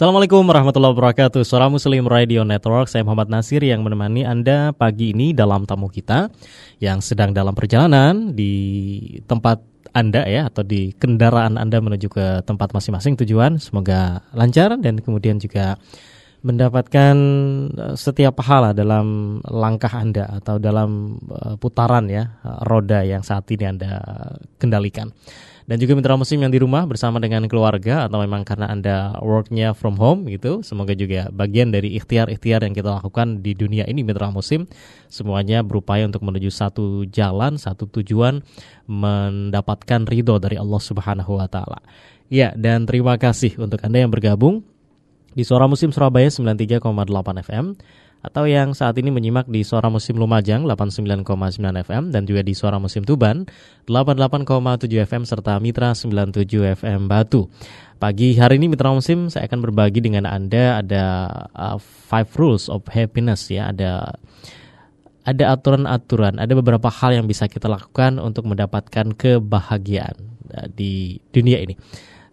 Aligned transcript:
Assalamualaikum 0.00 0.48
warahmatullahi 0.48 0.96
wabarakatuh. 0.96 1.44
Suara 1.44 1.68
Muslim 1.68 2.08
Radio 2.08 2.40
Network 2.40 2.88
Saya 2.88 3.04
Muhammad 3.04 3.28
Nasir 3.28 3.60
yang 3.60 3.84
menemani 3.84 4.24
Anda 4.24 4.72
pagi 4.72 5.12
ini 5.12 5.36
dalam 5.36 5.68
tamu 5.68 5.92
kita 5.92 6.32
Yang 6.80 7.12
sedang 7.12 7.36
dalam 7.36 7.52
perjalanan 7.52 8.32
di 8.32 8.96
tempat 9.28 9.60
Anda 9.92 10.24
ya 10.24 10.48
Atau 10.48 10.64
di 10.64 10.96
kendaraan 10.96 11.60
Anda 11.60 11.84
menuju 11.84 12.08
ke 12.08 12.40
tempat 12.48 12.72
masing-masing. 12.72 13.20
Tujuan 13.20 13.60
Semoga 13.60 14.24
lancar 14.32 14.72
dan 14.80 15.04
kemudian 15.04 15.36
juga 15.36 15.76
mendapatkan 16.48 17.16
eh, 17.68 17.92
setiap 18.00 18.40
pahala 18.40 18.72
dalam 18.72 19.36
langkah 19.44 19.92
Anda 19.92 20.40
Atau 20.40 20.56
dalam 20.64 21.20
eh, 21.28 21.60
putaran 21.60 22.08
ya 22.08 22.40
roda 22.64 23.04
yang 23.04 23.20
saat 23.20 23.44
ini 23.52 23.68
Anda 23.68 24.00
kendalikan 24.56 25.12
dan 25.70 25.78
juga 25.78 25.94
mitra 25.94 26.18
muslim 26.18 26.42
yang 26.42 26.50
di 26.50 26.58
rumah 26.58 26.82
bersama 26.82 27.22
dengan 27.22 27.46
keluarga 27.46 28.10
atau 28.10 28.18
memang 28.18 28.42
karena 28.42 28.66
Anda 28.66 29.14
worknya 29.22 29.70
from 29.70 29.94
home 29.94 30.26
gitu. 30.26 30.66
Semoga 30.66 30.98
juga 30.98 31.30
bagian 31.30 31.70
dari 31.70 31.94
ikhtiar-ikhtiar 31.94 32.66
yang 32.66 32.74
kita 32.74 32.98
lakukan 32.98 33.38
di 33.38 33.54
dunia 33.54 33.86
ini 33.86 34.02
mitra 34.02 34.34
muslim 34.34 34.66
semuanya 35.06 35.62
berupaya 35.62 36.10
untuk 36.10 36.26
menuju 36.26 36.50
satu 36.50 37.06
jalan, 37.06 37.54
satu 37.54 37.86
tujuan 37.86 38.42
mendapatkan 38.90 40.10
ridho 40.10 40.42
dari 40.42 40.58
Allah 40.58 40.82
Subhanahu 40.82 41.38
wa 41.38 41.46
taala. 41.46 41.78
Ya, 42.26 42.50
dan 42.58 42.90
terima 42.90 43.14
kasih 43.14 43.54
untuk 43.62 43.78
Anda 43.86 44.02
yang 44.02 44.10
bergabung 44.10 44.66
di 45.38 45.46
Suara 45.46 45.70
Muslim 45.70 45.94
Surabaya 45.94 46.26
93,8 46.26 46.82
FM 47.46 47.78
atau 48.20 48.44
yang 48.44 48.76
saat 48.76 49.00
ini 49.00 49.08
menyimak 49.08 49.48
di 49.48 49.64
Suara 49.64 49.88
Musim 49.88 50.20
Lumajang 50.20 50.68
89,9 50.68 51.24
FM 51.88 52.12
dan 52.12 52.22
juga 52.28 52.44
di 52.44 52.52
Suara 52.52 52.76
Musim 52.76 53.00
Tuban 53.00 53.48
88,7 53.88 55.08
FM 55.08 55.22
serta 55.24 55.56
Mitra 55.56 55.96
97 55.96 56.44
FM 56.76 57.08
Batu. 57.08 57.48
Pagi 57.96 58.36
hari 58.36 58.60
ini 58.60 58.68
Mitra 58.72 58.92
Musim 58.92 59.32
saya 59.32 59.48
akan 59.48 59.60
berbagi 59.64 60.04
dengan 60.04 60.28
Anda 60.28 60.84
ada 60.84 61.04
uh, 61.56 61.76
five 61.80 62.28
rules 62.36 62.68
of 62.68 62.84
happiness 62.92 63.48
ya, 63.48 63.72
ada 63.72 64.16
ada 65.24 65.44
aturan-aturan, 65.52 66.40
ada 66.40 66.52
beberapa 66.56 66.88
hal 66.88 67.20
yang 67.20 67.28
bisa 67.28 67.44
kita 67.44 67.68
lakukan 67.68 68.16
untuk 68.20 68.48
mendapatkan 68.48 69.16
kebahagiaan 69.16 70.16
uh, 70.52 70.68
di 70.72 71.20
dunia 71.32 71.60
ini. 71.60 71.76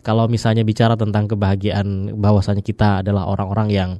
Kalau 0.03 0.27
misalnya 0.31 0.63
bicara 0.63 0.95
tentang 0.95 1.27
kebahagiaan 1.27 2.15
bahwasanya 2.15 2.63
kita 2.63 3.03
adalah 3.03 3.27
orang-orang 3.27 3.67
yang 3.71 3.91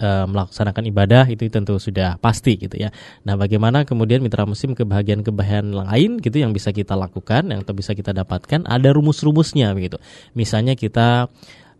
uh, 0.00 0.26
melaksanakan 0.26 0.84
ibadah 0.88 1.24
itu 1.28 1.46
tentu 1.52 1.76
sudah 1.76 2.16
pasti 2.18 2.56
gitu 2.56 2.76
ya. 2.80 2.90
Nah, 3.28 3.36
bagaimana 3.36 3.84
kemudian 3.84 4.24
mitra 4.24 4.48
musim 4.48 4.72
kebahagiaan-kebahagiaan 4.72 5.70
lain 5.72 6.10
gitu 6.18 6.40
yang 6.40 6.56
bisa 6.56 6.72
kita 6.72 6.96
lakukan, 6.96 7.52
yang 7.52 7.62
bisa 7.76 7.92
kita 7.92 8.16
dapatkan, 8.16 8.66
ada 8.66 8.88
rumus-rumusnya 8.90 9.72
begitu. 9.76 10.00
Misalnya 10.32 10.74
kita 10.74 11.28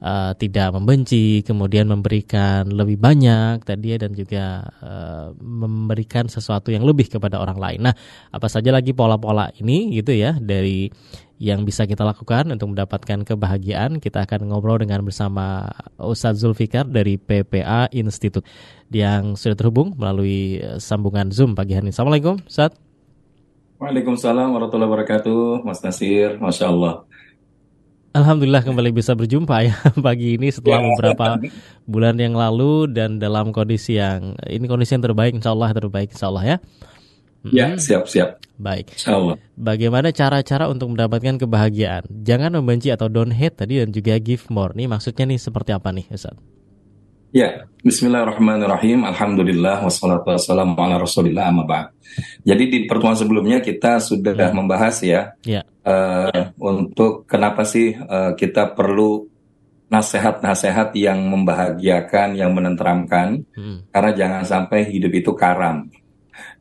uh, 0.00 0.32
tidak 0.36 0.68
membenci, 0.74 1.44
kemudian 1.44 1.86
memberikan 1.88 2.68
lebih 2.68 3.00
banyak 3.00 3.62
tadi 3.62 3.94
ya 3.94 3.98
dan 4.00 4.12
juga 4.16 4.44
uh, 4.82 5.28
memberikan 5.40 6.26
sesuatu 6.26 6.72
yang 6.72 6.82
lebih 6.84 7.08
kepada 7.08 7.38
orang 7.38 7.58
lain. 7.60 7.80
Nah, 7.88 7.94
apa 8.32 8.46
saja 8.48 8.72
lagi 8.72 8.96
pola-pola 8.96 9.52
ini 9.60 9.92
gitu 9.96 10.12
ya 10.16 10.36
dari 10.40 10.90
yang 11.40 11.64
bisa 11.64 11.88
kita 11.88 12.04
lakukan 12.04 12.52
untuk 12.52 12.76
mendapatkan 12.76 13.24
kebahagiaan. 13.24 13.96
Kita 13.96 14.28
akan 14.28 14.52
ngobrol 14.52 14.76
dengan 14.76 15.00
bersama 15.00 15.72
Ustadz 15.96 16.44
Zulfikar 16.44 16.84
dari 16.84 17.16
PPA 17.16 17.88
Institute 17.96 18.44
yang 18.92 19.40
sudah 19.40 19.56
terhubung 19.56 19.96
melalui 19.96 20.60
sambungan 20.76 21.32
Zoom 21.32 21.56
pagi 21.56 21.72
hari 21.72 21.88
ini. 21.88 21.96
Assalamualaikum, 21.96 22.44
Ustadz. 22.44 22.76
Waalaikumsalam 23.80 24.52
warahmatullahi 24.52 24.92
wabarakatuh, 24.92 25.64
Mas 25.64 25.80
Nasir, 25.80 26.36
Masya 26.36 26.68
Allah. 26.68 27.08
Alhamdulillah 28.12 28.60
kembali 28.60 28.90
bisa 28.92 29.16
berjumpa 29.16 29.56
ya 29.64 29.72
pagi 30.06 30.36
ini 30.36 30.52
setelah 30.52 30.82
ya. 30.82 30.86
beberapa 30.92 31.26
bulan 31.88 32.18
yang 32.18 32.34
lalu 32.34 32.90
dan 32.90 33.22
dalam 33.22 33.54
kondisi 33.54 33.96
yang 33.96 34.34
ini 34.50 34.66
kondisi 34.66 34.98
yang 34.98 35.06
terbaik 35.06 35.30
insya 35.30 35.54
Allah 35.54 35.70
terbaik 35.72 36.12
insya 36.12 36.28
Allah 36.28 36.44
ya. 36.44 36.56
Ya 37.48 37.72
siap 37.80 38.04
siap. 38.04 38.40
Baik. 38.60 38.92
Allah. 39.08 39.40
Bagaimana 39.56 40.12
cara-cara 40.12 40.68
untuk 40.68 40.92
mendapatkan 40.92 41.40
kebahagiaan? 41.40 42.04
Jangan 42.12 42.60
membenci 42.60 42.92
atau 42.92 43.08
don't 43.08 43.32
hate 43.32 43.56
tadi 43.56 43.80
dan 43.80 43.88
juga 43.88 44.20
give 44.20 44.44
more. 44.52 44.76
Nih 44.76 44.84
maksudnya 44.84 45.24
nih 45.24 45.40
seperti 45.40 45.72
apa 45.72 45.88
nih 45.88 46.04
Ustaz? 46.12 46.36
Ya, 47.30 47.64
Bismillahirrahmanirrahim. 47.80 49.06
Alhamdulillah 49.06 49.86
wassalatu 49.86 50.34
wassalamu 50.34 50.74
ala 50.76 50.98
Rasulillah 50.98 51.48
amma 51.48 51.94
Jadi 52.42 52.64
di 52.66 52.78
pertemuan 52.90 53.14
sebelumnya 53.14 53.62
kita 53.62 54.02
sudah 54.02 54.34
ya. 54.34 54.50
membahas 54.50 54.98
ya, 55.00 55.32
ya. 55.46 55.62
Uh, 55.86 56.28
ya 56.34 56.44
untuk 56.58 57.24
kenapa 57.30 57.62
sih 57.62 57.94
uh, 57.94 58.34
kita 58.34 58.74
perlu 58.74 59.30
nasihat-nasihat 59.90 60.90
yang 60.98 61.22
membahagiakan, 61.30 62.38
yang 62.38 62.50
menenteramkan. 62.50 63.46
Hmm. 63.54 63.86
Karena 63.94 64.10
jangan 64.14 64.42
sampai 64.42 64.90
hidup 64.90 65.14
itu 65.14 65.30
karam. 65.34 65.86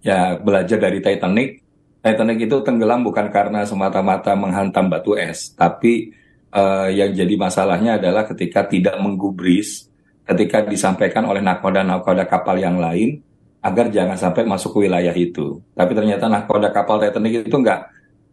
Ya, 0.02 0.40
belajar 0.40 0.80
dari 0.80 1.04
Titanic. 1.04 1.62
Titanic 2.00 2.38
itu 2.48 2.58
tenggelam 2.64 3.04
bukan 3.04 3.28
karena 3.28 3.68
semata-mata 3.68 4.32
menghantam 4.34 4.88
batu 4.88 5.20
es, 5.20 5.52
tapi 5.52 6.16
uh, 6.56 6.88
yang 6.88 7.12
jadi 7.12 7.36
masalahnya 7.36 8.00
adalah 8.00 8.24
ketika 8.24 8.64
tidak 8.64 8.96
menggubris 9.04 9.90
ketika 10.30 10.62
disampaikan 10.62 11.26
oleh 11.26 11.42
nakoda-nakoda 11.42 12.30
kapal 12.30 12.54
yang 12.62 12.78
lain 12.78 13.18
agar 13.60 13.90
jangan 13.90 14.16
sampai 14.16 14.46
masuk 14.46 14.78
ke 14.78 14.88
wilayah 14.88 15.12
itu. 15.12 15.60
Tapi 15.74 15.92
ternyata 15.98 16.30
nakoda 16.30 16.70
kapal 16.70 17.02
Titanic 17.02 17.50
itu 17.50 17.58
nggak 17.58 17.82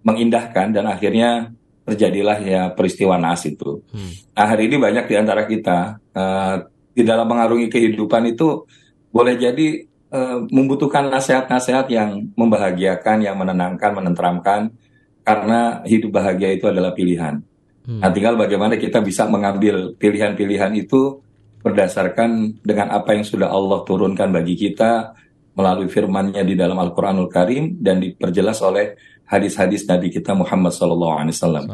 mengindahkan 0.04 0.76
dan 0.76 0.84
akhirnya 0.86 1.50
terjadilah 1.88 2.38
ya 2.44 2.62
peristiwa 2.76 3.16
naas 3.16 3.48
itu. 3.48 3.80
Hmm. 3.90 4.12
Nah 4.36 4.46
hari 4.46 4.68
ini 4.70 4.76
banyak 4.76 5.04
di 5.08 5.14
antara 5.16 5.48
kita 5.48 5.98
uh, 6.14 6.54
di 6.92 7.02
dalam 7.02 7.26
mengarungi 7.26 7.72
kehidupan 7.72 8.22
itu 8.28 8.68
boleh 9.10 9.34
jadi 9.40 9.82
uh, 10.16 10.40
membutuhkan 10.48 11.12
nasihat-nasihat 11.12 11.86
yang 11.92 12.32
membahagiakan, 12.32 13.20
yang 13.20 13.36
menenangkan, 13.36 13.92
menenteramkan 13.92 14.72
karena 15.20 15.84
hidup 15.84 16.16
bahagia 16.16 16.56
itu 16.56 16.64
adalah 16.64 16.96
pilihan. 16.96 17.44
Hmm. 17.84 18.00
Nah 18.00 18.10
tinggal 18.10 18.40
bagaimana 18.40 18.80
kita 18.80 19.04
bisa 19.04 19.28
mengambil 19.28 19.92
pilihan-pilihan 20.00 20.72
itu 20.72 21.20
berdasarkan 21.60 22.62
dengan 22.62 22.94
apa 22.94 23.12
yang 23.12 23.26
sudah 23.26 23.50
Allah 23.50 23.82
turunkan 23.82 24.30
bagi 24.30 24.54
kita 24.54 25.12
melalui 25.56 25.90
firman-Nya 25.90 26.46
di 26.46 26.54
dalam 26.54 26.78
Al-Qur'anul 26.78 27.32
Karim 27.32 27.80
dan 27.80 27.98
diperjelas 27.98 28.60
oleh 28.62 28.94
hadis-hadis 29.26 29.88
Nabi 29.90 30.14
kita 30.14 30.36
Muhammad 30.36 30.70
SAW. 30.70 31.66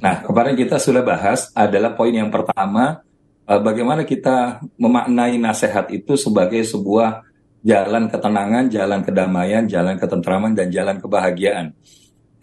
Nah, 0.00 0.14
kemarin 0.24 0.56
kita 0.56 0.80
sudah 0.80 1.04
bahas 1.04 1.52
adalah 1.52 1.92
poin 1.92 2.14
yang 2.14 2.32
pertama 2.32 3.04
eh, 3.44 3.60
bagaimana 3.60 4.08
kita 4.08 4.64
memaknai 4.80 5.36
nasihat 5.36 5.92
itu 5.92 6.16
sebagai 6.16 6.64
sebuah 6.64 7.33
jalan 7.64 8.12
ketenangan, 8.12 8.68
jalan 8.68 9.00
kedamaian, 9.00 9.64
jalan 9.64 9.96
ketentraman 9.96 10.52
dan 10.52 10.68
jalan 10.68 11.00
kebahagiaan. 11.00 11.72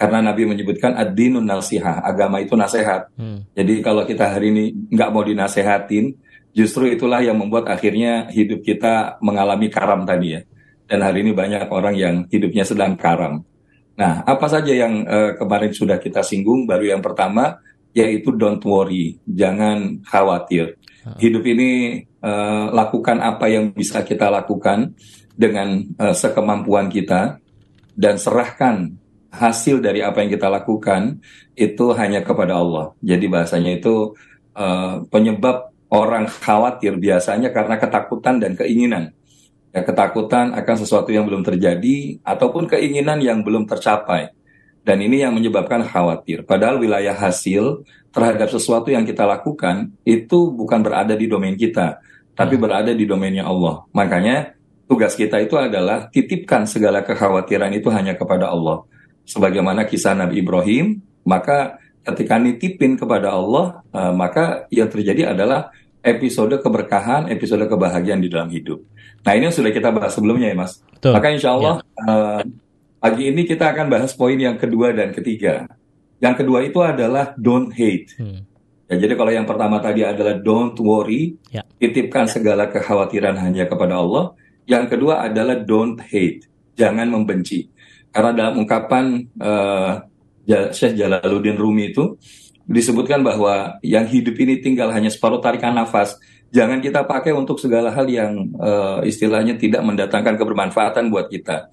Karena 0.02 0.18
Nabi 0.18 0.50
menyebutkan 0.50 0.98
ad-dinun 0.98 1.46
nasihah, 1.46 2.02
agama 2.02 2.42
itu 2.42 2.58
nasihat. 2.58 3.14
Hmm. 3.14 3.46
Jadi 3.54 3.86
kalau 3.86 4.02
kita 4.02 4.34
hari 4.34 4.50
ini 4.50 4.66
nggak 4.90 5.10
mau 5.14 5.22
dinasehatin, 5.22 6.18
justru 6.58 6.90
itulah 6.90 7.22
yang 7.22 7.38
membuat 7.38 7.70
akhirnya 7.70 8.26
hidup 8.34 8.66
kita 8.66 9.22
mengalami 9.22 9.70
karam 9.70 10.02
tadi 10.02 10.42
ya. 10.42 10.42
Dan 10.90 11.06
hari 11.06 11.22
ini 11.22 11.38
banyak 11.38 11.70
orang 11.70 11.94
yang 11.94 12.16
hidupnya 12.34 12.66
sedang 12.66 12.98
karam. 12.98 13.46
Nah, 13.94 14.26
apa 14.26 14.50
saja 14.50 14.74
yang 14.74 15.06
uh, 15.06 15.38
kemarin 15.38 15.70
sudah 15.70 16.02
kita 16.02 16.26
singgung? 16.26 16.66
Baru 16.66 16.90
yang 16.90 17.06
pertama 17.06 17.62
yaitu 17.94 18.34
don't 18.34 18.64
worry, 18.66 19.22
jangan 19.28 20.02
khawatir. 20.02 20.81
Hidup 21.02 21.44
ini 21.50 22.02
uh, 22.22 22.70
lakukan 22.70 23.18
apa 23.18 23.50
yang 23.50 23.74
bisa 23.74 24.06
kita 24.06 24.30
lakukan 24.30 24.94
dengan 25.34 25.82
uh, 25.98 26.14
sekemampuan 26.14 26.94
kita 26.94 27.42
dan 27.98 28.22
serahkan 28.22 28.94
hasil 29.32 29.82
dari 29.82 30.04
apa 30.06 30.22
yang 30.22 30.30
kita 30.30 30.52
lakukan 30.52 31.18
itu 31.58 31.86
hanya 31.98 32.22
kepada 32.22 32.60
Allah. 32.60 32.94
Jadi 33.02 33.26
bahasanya 33.32 33.82
itu 33.82 34.14
uh, 34.54 35.02
penyebab 35.10 35.72
orang 35.92 36.30
khawatir 36.30 37.00
biasanya 37.02 37.50
karena 37.50 37.82
ketakutan 37.82 38.38
dan 38.38 38.54
keinginan. 38.54 39.16
Ya, 39.72 39.88
ketakutan 39.88 40.52
akan 40.52 40.76
sesuatu 40.76 41.16
yang 41.16 41.24
belum 41.24 41.48
terjadi 41.48 42.20
ataupun 42.28 42.68
keinginan 42.68 43.24
yang 43.24 43.40
belum 43.40 43.66
tercapai. 43.66 44.36
Dan 44.82 44.98
ini 45.06 45.22
yang 45.22 45.38
menyebabkan 45.38 45.86
khawatir. 45.86 46.42
Padahal 46.42 46.82
wilayah 46.82 47.14
hasil 47.14 47.86
terhadap 48.12 48.50
sesuatu 48.50 48.90
yang 48.90 49.06
kita 49.06 49.24
lakukan 49.24 49.94
itu 50.04 50.52
bukan 50.52 50.82
berada 50.82 51.14
di 51.14 51.30
domain 51.30 51.54
kita, 51.56 52.02
tapi 52.34 52.58
hmm. 52.58 52.64
berada 52.64 52.92
di 52.92 53.06
domainnya 53.06 53.46
Allah. 53.46 53.86
Makanya 53.94 54.58
tugas 54.90 55.16
kita 55.16 55.40
itu 55.40 55.56
adalah 55.56 56.12
titipkan 56.12 56.68
segala 56.68 57.06
kekhawatiran 57.06 57.72
itu 57.72 57.88
hanya 57.94 58.18
kepada 58.18 58.52
Allah. 58.52 58.84
Sebagaimana 59.24 59.88
kisah 59.88 60.18
Nabi 60.18 60.44
Ibrahim, 60.44 61.00
maka 61.24 61.80
ketika 62.04 62.42
nitipin 62.42 62.98
kepada 62.98 63.32
Allah, 63.32 63.86
uh, 63.94 64.12
maka 64.12 64.68
yang 64.74 64.90
terjadi 64.90 65.32
adalah 65.32 65.72
episode 66.02 66.58
keberkahan, 66.60 67.30
episode 67.30 67.64
kebahagiaan 67.70 68.20
di 68.20 68.28
dalam 68.28 68.50
hidup. 68.50 68.82
Nah 69.22 69.38
ini 69.38 69.48
yang 69.48 69.56
sudah 69.56 69.70
kita 69.70 69.94
bahas 69.94 70.18
sebelumnya 70.18 70.50
ya 70.50 70.58
Mas. 70.58 70.82
Betul. 70.98 71.14
Maka 71.14 71.28
insya 71.30 71.54
Allah 71.54 71.76
ya. 71.80 72.04
uh, 72.10 72.42
pagi 73.02 73.34
ini 73.34 73.42
kita 73.50 73.74
akan 73.74 73.90
bahas 73.90 74.14
poin 74.14 74.38
yang 74.38 74.62
kedua 74.62 74.94
dan 74.94 75.10
ketiga. 75.10 75.66
Yang 76.22 76.46
kedua 76.46 76.62
itu 76.62 76.80
adalah 76.86 77.34
don't 77.34 77.74
hate. 77.74 78.14
Hmm. 78.22 78.46
Ya, 78.86 79.02
jadi 79.02 79.18
kalau 79.18 79.34
yang 79.34 79.50
pertama 79.50 79.82
tadi 79.82 80.06
adalah 80.06 80.38
don't 80.38 80.78
worry, 80.78 81.34
ya. 81.50 81.66
titipkan 81.82 82.30
ya. 82.30 82.38
segala 82.38 82.70
kekhawatiran 82.70 83.42
hanya 83.42 83.66
kepada 83.66 83.98
Allah. 83.98 84.38
Yang 84.70 84.94
kedua 84.94 85.26
adalah 85.26 85.58
don't 85.58 85.98
hate, 85.98 86.46
jangan 86.78 87.10
membenci. 87.10 87.74
Karena 88.14 88.36
dalam 88.38 88.62
ungkapan 88.62 89.26
uh, 89.42 90.06
Syekh 90.46 91.00
Jalaluddin 91.00 91.58
Rumi 91.58 91.90
itu 91.96 92.20
disebutkan 92.68 93.26
bahwa 93.26 93.82
yang 93.82 94.06
hidup 94.06 94.36
ini 94.38 94.62
tinggal 94.62 94.94
hanya 94.94 95.10
separuh 95.10 95.42
tarikan 95.42 95.74
nafas. 95.74 96.20
Jangan 96.52 96.84
kita 96.84 97.08
pakai 97.08 97.32
untuk 97.32 97.58
segala 97.58 97.96
hal 97.96 98.06
yang 98.12 98.52
uh, 98.60 99.00
istilahnya 99.08 99.56
tidak 99.56 99.82
mendatangkan 99.88 100.36
kebermanfaatan 100.36 101.08
buat 101.08 101.32
kita. 101.32 101.72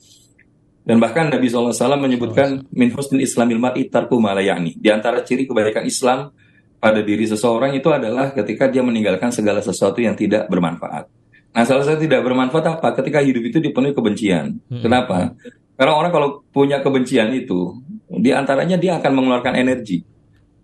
Dan 0.88 1.04
bahkan 1.04 1.28
Nabi 1.28 1.52
SAW 1.52 2.00
menyebutkan 2.00 2.64
min 2.72 2.88
husnil 2.96 3.20
islamil 3.20 3.60
mar'i 3.60 3.92
tarku 3.92 4.16
malayani. 4.16 4.72
Di 4.72 4.88
antara 4.88 5.20
ciri 5.20 5.44
kebaikan 5.44 5.84
Islam 5.84 6.32
pada 6.80 7.04
diri 7.04 7.28
seseorang 7.28 7.76
itu 7.76 7.92
adalah 7.92 8.32
ketika 8.32 8.72
dia 8.72 8.80
meninggalkan 8.80 9.28
segala 9.28 9.60
sesuatu 9.60 10.00
yang 10.00 10.16
tidak 10.16 10.48
bermanfaat. 10.48 11.04
Nah, 11.52 11.64
salah 11.68 11.84
satu 11.84 12.00
tidak 12.00 12.24
bermanfaat 12.24 12.80
apa? 12.80 12.88
Ketika 13.04 13.20
hidup 13.20 13.52
itu 13.52 13.60
dipenuhi 13.60 13.92
kebencian. 13.92 14.56
Hmm. 14.72 14.80
Kenapa? 14.80 15.36
Karena 15.76 15.92
orang 15.92 16.08
kalau 16.08 16.28
punya 16.48 16.80
kebencian 16.80 17.36
itu, 17.36 17.76
di 18.08 18.32
antaranya 18.32 18.80
dia 18.80 18.96
akan 18.96 19.12
mengeluarkan 19.12 19.60
energi. 19.60 20.00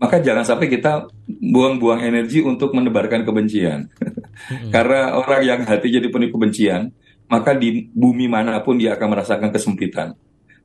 Maka 0.01 0.25
jangan 0.25 0.49
sampai 0.49 0.73
kita 0.73 1.05
buang-buang 1.29 2.01
energi 2.01 2.41
untuk 2.41 2.73
menebarkan 2.73 3.29
kebencian. 3.29 3.93
Hmm. 3.93 4.71
Karena 4.75 5.21
orang 5.21 5.45
yang 5.45 5.61
hatinya 5.69 6.01
dipenuhi 6.01 6.33
kebencian, 6.33 6.89
maka 7.29 7.57
di 7.57 7.89
bumi 7.93 8.29
mana 8.29 8.61
pun 8.61 8.77
dia 8.77 8.95
akan 8.97 9.09
merasakan 9.17 9.51
kesempitan. 9.51 10.17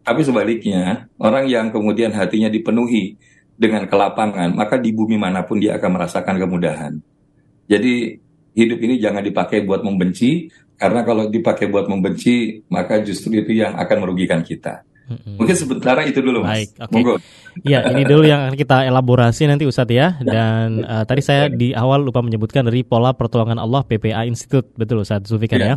Tapi 0.03 0.21
sebaliknya, 0.23 1.07
orang 1.19 1.45
yang 1.45 1.69
kemudian 1.69 2.15
hatinya 2.15 2.49
dipenuhi 2.49 3.19
dengan 3.59 3.85
kelapangan, 3.85 4.55
maka 4.55 4.79
di 4.79 4.95
bumi 4.95 5.19
mana 5.19 5.43
pun 5.43 5.59
dia 5.59 5.75
akan 5.75 5.99
merasakan 5.99 6.35
kemudahan. 6.39 6.93
Jadi 7.69 8.17
hidup 8.55 8.79
ini 8.81 8.95
jangan 8.97 9.21
dipakai 9.21 9.61
buat 9.67 9.83
membenci, 9.83 10.49
karena 10.79 11.03
kalau 11.03 11.27
dipakai 11.27 11.67
buat 11.67 11.91
membenci, 11.91 12.63
maka 12.71 13.03
justru 13.03 13.43
itu 13.43 13.51
yang 13.51 13.75
akan 13.75 13.97
merugikan 13.99 14.39
kita. 14.41 14.87
Mungkin 15.09 15.55
sebentar 15.57 15.97
itu 16.05 16.21
dulu, 16.21 16.45
Mas. 16.45 16.49
Baik, 16.49 16.69
oke. 16.85 16.91
Okay. 16.93 17.17
Ya, 17.65 17.83
ini 17.91 18.05
dulu 18.05 18.23
yang 18.23 18.53
kita 18.53 18.85
elaborasi 18.85 19.49
nanti 19.49 19.65
Ustadz 19.65 19.91
ya. 19.91 20.15
Dan 20.21 20.85
uh, 20.85 21.03
tadi 21.03 21.21
saya 21.25 21.49
di 21.49 21.73
awal 21.73 22.05
lupa 22.05 22.21
menyebutkan 22.21 22.65
dari 22.65 22.85
Pola 22.85 23.11
Pertolongan 23.17 23.57
Allah 23.57 23.81
PPA 23.83 24.23
Institute, 24.29 24.69
betul 24.77 25.01
Ustadz 25.01 25.27
Zulfikar 25.27 25.59
ya. 25.59 25.75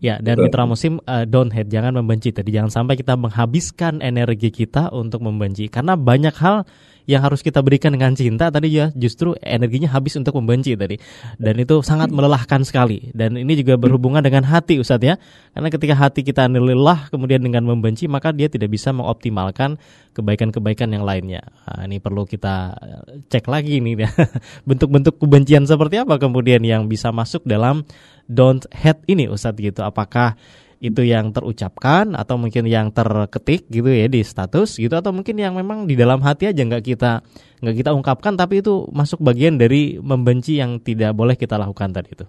Ya, 0.00 0.16
dan 0.16 0.40
Betul. 0.40 0.48
mitra 0.48 0.64
musim 0.64 0.96
uh, 1.04 1.28
don't 1.28 1.52
hate, 1.52 1.68
jangan 1.68 1.92
membenci 1.92 2.32
tadi. 2.32 2.56
Jangan 2.56 2.72
sampai 2.72 2.96
kita 2.96 3.20
menghabiskan 3.20 4.00
energi 4.00 4.48
kita 4.48 4.88
untuk 4.96 5.20
membenci 5.20 5.68
karena 5.68 5.92
banyak 5.92 6.32
hal 6.40 6.64
yang 7.10 7.26
harus 7.26 7.42
kita 7.42 7.58
berikan 7.58 7.90
dengan 7.90 8.14
cinta 8.14 8.54
tadi 8.54 8.70
ya 8.70 8.94
justru 8.94 9.34
energinya 9.42 9.90
habis 9.90 10.14
untuk 10.14 10.38
membenci 10.38 10.78
tadi. 10.78 10.94
Dan 11.42 11.58
itu 11.58 11.82
sangat 11.82 12.14
melelahkan 12.14 12.62
sekali. 12.62 13.10
Dan 13.10 13.34
ini 13.34 13.58
juga 13.58 13.74
berhubungan 13.74 14.22
dengan 14.22 14.46
hati 14.46 14.78
Ustadz 14.78 15.02
ya. 15.02 15.18
Karena 15.50 15.68
ketika 15.74 15.94
hati 15.98 16.22
kita 16.22 16.46
lelah 16.46 17.10
kemudian 17.10 17.42
dengan 17.42 17.66
membenci 17.66 18.06
maka 18.06 18.30
dia 18.30 18.46
tidak 18.46 18.70
bisa 18.70 18.94
mengoptimalkan 18.94 19.82
kebaikan-kebaikan 20.14 20.94
yang 20.94 21.02
lainnya. 21.02 21.42
Nah, 21.66 21.90
ini 21.90 21.98
perlu 21.98 22.22
kita 22.22 22.78
eh, 22.78 23.02
cek 23.26 23.50
lagi 23.50 23.82
nih 23.82 24.06
ya. 24.06 24.10
Bentuk-bentuk 24.70 25.18
kebencian 25.18 25.66
seperti 25.66 25.98
apa 25.98 26.22
kemudian 26.22 26.62
yang 26.62 26.86
bisa 26.86 27.10
masuk 27.10 27.42
dalam 27.42 27.82
don't 28.30 28.70
hate 28.70 29.02
ini 29.10 29.26
Ustadz 29.26 29.58
gitu. 29.58 29.82
Apakah 29.82 30.38
itu 30.80 31.04
yang 31.04 31.28
terucapkan 31.36 32.16
atau 32.16 32.40
mungkin 32.40 32.64
yang 32.64 32.88
terketik 32.88 33.68
gitu 33.68 33.92
ya 33.92 34.08
di 34.08 34.24
status 34.24 34.80
gitu 34.80 34.96
atau 34.96 35.12
mungkin 35.12 35.36
yang 35.36 35.52
memang 35.52 35.84
di 35.84 35.92
dalam 35.92 36.24
hati 36.24 36.48
aja 36.48 36.64
nggak 36.64 36.80
kita 36.80 37.20
nggak 37.60 37.76
kita 37.84 37.90
ungkapkan 37.92 38.32
tapi 38.40 38.64
itu 38.64 38.88
masuk 38.88 39.20
bagian 39.20 39.60
dari 39.60 40.00
membenci 40.00 40.56
yang 40.56 40.80
tidak 40.80 41.12
boleh 41.12 41.36
kita 41.36 41.60
lakukan 41.60 41.92
tadi 41.92 42.16
itu. 42.16 42.26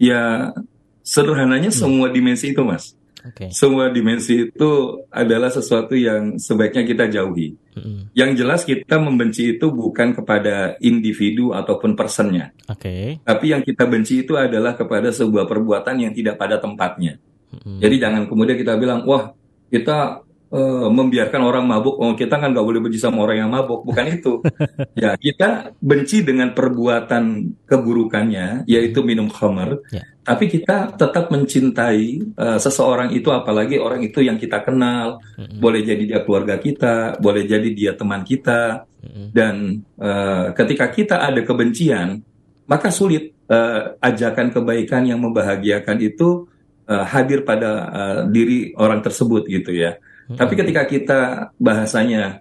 Ya 0.00 0.56
sederhananya 1.04 1.68
hmm. 1.68 1.78
semua 1.78 2.08
dimensi 2.08 2.56
itu 2.56 2.64
mas. 2.64 2.96
Okay. 3.22 3.54
Semua 3.54 3.86
dimensi 3.94 4.50
itu 4.50 4.70
adalah 5.06 5.46
sesuatu 5.46 5.94
yang 5.94 6.42
sebaiknya 6.42 6.82
kita 6.82 7.04
jauhi. 7.06 7.54
Mm-hmm. 7.78 7.98
Yang 8.18 8.30
jelas 8.34 8.60
kita 8.66 8.98
membenci 8.98 9.54
itu 9.54 9.70
bukan 9.70 10.10
kepada 10.10 10.74
individu 10.82 11.54
ataupun 11.54 11.94
personnya. 11.94 12.50
Okay. 12.66 13.22
Tapi 13.22 13.54
yang 13.54 13.62
kita 13.62 13.86
benci 13.86 14.26
itu 14.26 14.34
adalah 14.34 14.74
kepada 14.74 15.14
sebuah 15.14 15.46
perbuatan 15.46 16.02
yang 16.02 16.12
tidak 16.12 16.34
pada 16.34 16.58
tempatnya. 16.58 17.22
Mm-hmm. 17.54 17.78
Jadi 17.78 17.96
jangan 18.02 18.22
kemudian 18.26 18.58
kita 18.58 18.74
bilang, 18.74 19.06
wah 19.06 19.30
kita 19.70 20.26
uh, 20.52 20.88
membiarkan 20.92 21.40
orang 21.40 21.64
mabuk, 21.64 21.96
oh 21.96 22.12
kita 22.12 22.36
kan 22.36 22.52
nggak 22.52 22.66
boleh 22.66 22.80
benci 22.84 23.00
sama 23.00 23.24
orang 23.24 23.46
yang 23.46 23.50
mabuk, 23.50 23.86
bukan 23.88 24.06
itu. 24.12 24.44
ya 25.02 25.16
kita 25.16 25.72
benci 25.80 26.20
dengan 26.20 26.52
perbuatan 26.52 27.54
keburukannya, 27.64 28.68
yaitu 28.68 29.00
minum 29.00 29.32
khamar. 29.32 29.80
Yeah. 29.94 30.11
Tapi 30.22 30.46
kita 30.46 30.94
tetap 30.94 31.34
mencintai 31.34 32.34
uh, 32.38 32.58
seseorang 32.58 33.10
itu, 33.10 33.26
apalagi 33.34 33.82
orang 33.82 34.06
itu 34.06 34.22
yang 34.22 34.38
kita 34.38 34.62
kenal. 34.62 35.18
Mm-hmm. 35.34 35.58
Boleh 35.58 35.82
jadi 35.82 36.02
dia 36.06 36.20
keluarga 36.22 36.62
kita, 36.62 37.18
boleh 37.18 37.42
jadi 37.42 37.68
dia 37.74 37.92
teman 37.98 38.22
kita. 38.22 38.86
Mm-hmm. 39.02 39.26
Dan 39.34 39.54
uh, 39.98 40.54
ketika 40.54 40.86
kita 40.94 41.26
ada 41.26 41.42
kebencian, 41.42 42.22
maka 42.70 42.94
sulit 42.94 43.34
uh, 43.50 43.98
ajakan 43.98 44.54
kebaikan 44.54 45.02
yang 45.10 45.18
membahagiakan 45.18 45.98
itu 45.98 46.46
uh, 46.86 47.02
hadir 47.02 47.42
pada 47.42 47.70
uh, 47.90 48.20
diri 48.30 48.70
orang 48.78 49.02
tersebut 49.02 49.50
gitu 49.50 49.74
ya. 49.74 49.98
Tapi 50.32 50.54
ketika 50.56 50.88
kita 50.88 51.20
bahasanya 51.60 52.40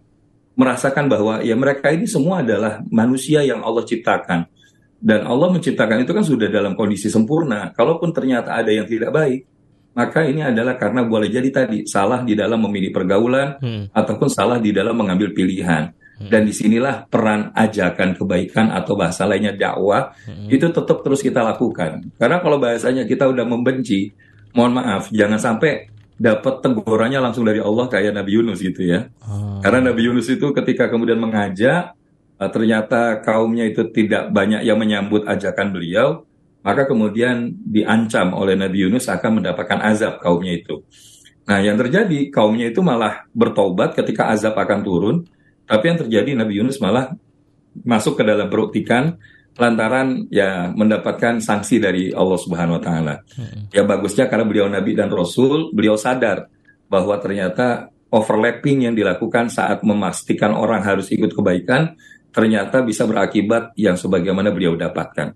merasakan 0.56 1.12
bahwa 1.12 1.44
ya 1.44 1.58
mereka 1.58 1.92
ini 1.92 2.08
semua 2.08 2.40
adalah 2.40 2.80
manusia 2.88 3.44
yang 3.44 3.66
Allah 3.66 3.84
ciptakan 3.84 4.48
dan 5.02 5.26
Allah 5.26 5.50
menciptakan 5.50 6.06
itu 6.06 6.14
kan 6.14 6.22
sudah 6.22 6.46
dalam 6.46 6.78
kondisi 6.78 7.10
sempurna. 7.10 7.74
Kalaupun 7.74 8.14
ternyata 8.14 8.54
ada 8.54 8.70
yang 8.70 8.86
tidak 8.86 9.10
baik, 9.10 9.42
maka 9.98 10.24
ini 10.24 10.46
adalah 10.46 10.78
karena 10.78 11.02
boleh 11.04 11.28
jadi 11.28 11.50
tadi 11.50 11.90
salah 11.90 12.22
di 12.22 12.38
dalam 12.38 12.62
memilih 12.70 12.94
pergaulan 12.94 13.58
hmm. 13.58 13.84
ataupun 13.92 14.30
salah 14.30 14.62
di 14.62 14.70
dalam 14.70 14.94
mengambil 14.94 15.34
pilihan. 15.34 15.90
Hmm. 16.22 16.30
Dan 16.30 16.46
di 16.46 16.54
sinilah 16.54 17.10
peran 17.10 17.50
ajakan 17.58 18.14
kebaikan 18.14 18.70
atau 18.70 18.94
bahasa 18.94 19.26
lainnya 19.26 19.58
dakwah 19.58 20.14
hmm. 20.30 20.54
itu 20.54 20.70
tetap 20.70 21.02
terus 21.02 21.26
kita 21.26 21.42
lakukan. 21.42 22.06
Karena 22.22 22.38
kalau 22.38 22.62
bahasanya 22.62 23.10
kita 23.10 23.26
udah 23.26 23.44
membenci, 23.44 24.14
mohon 24.54 24.78
maaf, 24.78 25.10
jangan 25.10 25.42
sampai 25.42 25.90
dapat 26.22 26.62
tegurannya 26.62 27.18
langsung 27.18 27.42
dari 27.42 27.58
Allah 27.58 27.90
kayak 27.90 28.14
Nabi 28.14 28.38
Yunus 28.38 28.62
gitu 28.62 28.86
ya. 28.86 29.10
Hmm. 29.26 29.66
Karena 29.66 29.90
Nabi 29.90 30.06
Yunus 30.06 30.30
itu 30.30 30.46
ketika 30.54 30.94
kemudian 30.94 31.18
mengajak 31.18 31.98
ternyata 32.50 33.22
kaumnya 33.22 33.70
itu 33.70 33.86
tidak 33.94 34.34
banyak 34.34 34.66
yang 34.66 34.82
menyambut 34.82 35.30
ajakan 35.30 35.70
beliau, 35.70 36.26
maka 36.66 36.90
kemudian 36.90 37.54
diancam 37.62 38.34
oleh 38.34 38.58
Nabi 38.58 38.88
Yunus 38.88 39.06
akan 39.10 39.42
mendapatkan 39.42 39.78
azab 39.82 40.18
kaumnya 40.18 40.58
itu. 40.58 40.82
Nah, 41.46 41.62
yang 41.62 41.78
terjadi 41.78 42.30
kaumnya 42.34 42.70
itu 42.70 42.82
malah 42.82 43.26
bertobat 43.34 43.98
ketika 43.98 44.30
azab 44.34 44.58
akan 44.58 44.80
turun, 44.82 45.18
tapi 45.70 45.94
yang 45.94 46.00
terjadi 46.02 46.38
Nabi 46.38 46.62
Yunus 46.62 46.82
malah 46.82 47.14
masuk 47.86 48.18
ke 48.20 48.24
dalam 48.26 48.50
perut 48.50 48.74
ikan 48.82 49.18
lantaran 49.60 50.32
ya 50.32 50.72
mendapatkan 50.72 51.44
sanksi 51.44 51.78
dari 51.78 52.04
Allah 52.16 52.40
Subhanahu 52.40 52.80
wa 52.80 52.84
taala. 52.84 53.16
Hmm. 53.36 53.68
Ya 53.70 53.84
bagusnya 53.84 54.32
karena 54.32 54.48
beliau 54.48 54.68
nabi 54.72 54.96
dan 54.96 55.12
rasul, 55.12 55.76
beliau 55.76 56.00
sadar 56.00 56.48
bahwa 56.88 57.20
ternyata 57.20 57.92
overlapping 58.12 58.88
yang 58.88 58.96
dilakukan 58.96 59.52
saat 59.52 59.84
memastikan 59.84 60.56
orang 60.56 60.84
harus 60.84 61.12
ikut 61.12 61.32
kebaikan 61.32 61.96
ternyata 62.32 62.84
bisa 62.84 63.04
berakibat 63.08 63.76
yang 63.76 64.00
sebagaimana 64.00 64.50
beliau 64.52 64.76
dapatkan. 64.80 65.36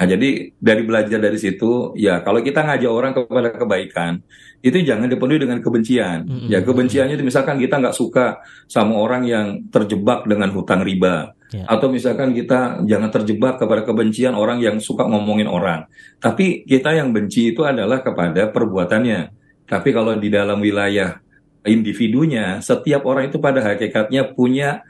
Nah, 0.00 0.08
jadi 0.08 0.48
dari 0.56 0.82
belajar 0.88 1.20
dari 1.20 1.36
situ, 1.36 1.92
ya 1.92 2.24
kalau 2.24 2.40
kita 2.40 2.64
ngajak 2.64 2.88
orang 2.88 3.12
kepada 3.12 3.52
kebaikan, 3.52 4.24
itu 4.64 4.80
jangan 4.80 5.12
dipenuhi 5.12 5.44
dengan 5.44 5.60
kebencian. 5.60 6.24
Mm 6.24 6.32
-hmm. 6.32 6.48
Ya 6.48 6.64
kebenciannya 6.64 7.20
itu 7.20 7.24
misalkan 7.28 7.60
kita 7.60 7.76
nggak 7.76 7.92
suka 7.92 8.40
sama 8.64 8.96
orang 8.96 9.28
yang 9.28 9.68
terjebak 9.68 10.24
dengan 10.24 10.48
hutang 10.56 10.80
riba, 10.80 11.36
yeah. 11.52 11.68
atau 11.68 11.92
misalkan 11.92 12.32
kita 12.32 12.80
jangan 12.88 13.12
terjebak 13.12 13.60
kepada 13.60 13.84
kebencian 13.84 14.32
orang 14.32 14.64
yang 14.64 14.80
suka 14.80 15.04
ngomongin 15.04 15.52
orang. 15.52 15.84
Tapi 16.16 16.64
kita 16.64 16.96
yang 16.96 17.12
benci 17.12 17.52
itu 17.52 17.68
adalah 17.68 18.00
kepada 18.00 18.48
perbuatannya. 18.48 19.36
Tapi 19.68 19.88
kalau 19.92 20.16
di 20.16 20.32
dalam 20.32 20.64
wilayah 20.64 21.20
individunya, 21.68 22.64
setiap 22.64 23.04
orang 23.04 23.28
itu 23.28 23.36
pada 23.36 23.60
hakikatnya 23.60 24.32
punya 24.32 24.80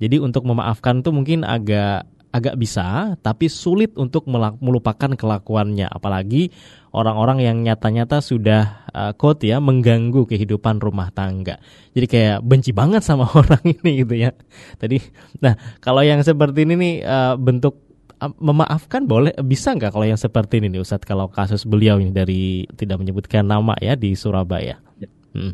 Jadi 0.03 0.19
untuk 0.19 0.43
memaafkan 0.45 1.01
itu 1.01 1.15
mungkin 1.15 1.47
agak 1.47 2.05
agak 2.33 2.57
bisa, 2.57 3.15
tapi 3.21 3.53
sulit 3.53 3.93
untuk 4.01 4.25
melupakan 4.59 5.13
kelakuannya. 5.13 5.85
Apalagi 5.85 6.49
orang-orang 6.97 7.45
yang 7.45 7.57
nyata-nyata 7.61 8.25
sudah 8.25 8.89
uh, 8.89 9.13
quote 9.13 9.45
ya 9.45 9.61
mengganggu 9.61 10.25
kehidupan 10.25 10.81
rumah 10.81 11.13
tangga. 11.13 11.61
Jadi 11.93 12.07
kayak 12.09 12.39
benci 12.41 12.73
banget 12.73 13.05
sama 13.05 13.29
orang 13.41 13.61
ini 13.63 14.01
gitu 14.01 14.17
ya. 14.17 14.33
Tadi, 14.81 14.97
nah 15.45 15.53
kalau 15.85 16.01
yang 16.01 16.25
seperti 16.25 16.65
ini 16.65 16.75
nih 16.81 16.95
uh, 17.05 17.37
bentuk 17.37 17.77
uh, 18.17 18.33
memaafkan 18.41 19.05
boleh 19.05 19.37
bisa 19.45 19.77
nggak 19.77 19.93
kalau 19.93 20.09
yang 20.09 20.21
seperti 20.21 20.65
ini 20.65 20.73
nih 20.73 20.81
Ustadz 20.81 21.05
kalau 21.05 21.29
kasus 21.29 21.69
beliau 21.69 22.01
ini 22.01 22.17
dari 22.17 22.65
tidak 22.81 22.97
menyebutkan 22.97 23.45
nama 23.45 23.77
ya 23.77 23.93
di 23.93 24.17
Surabaya. 24.17 24.81
Ya. 24.97 25.09
Hmm. 25.37 25.53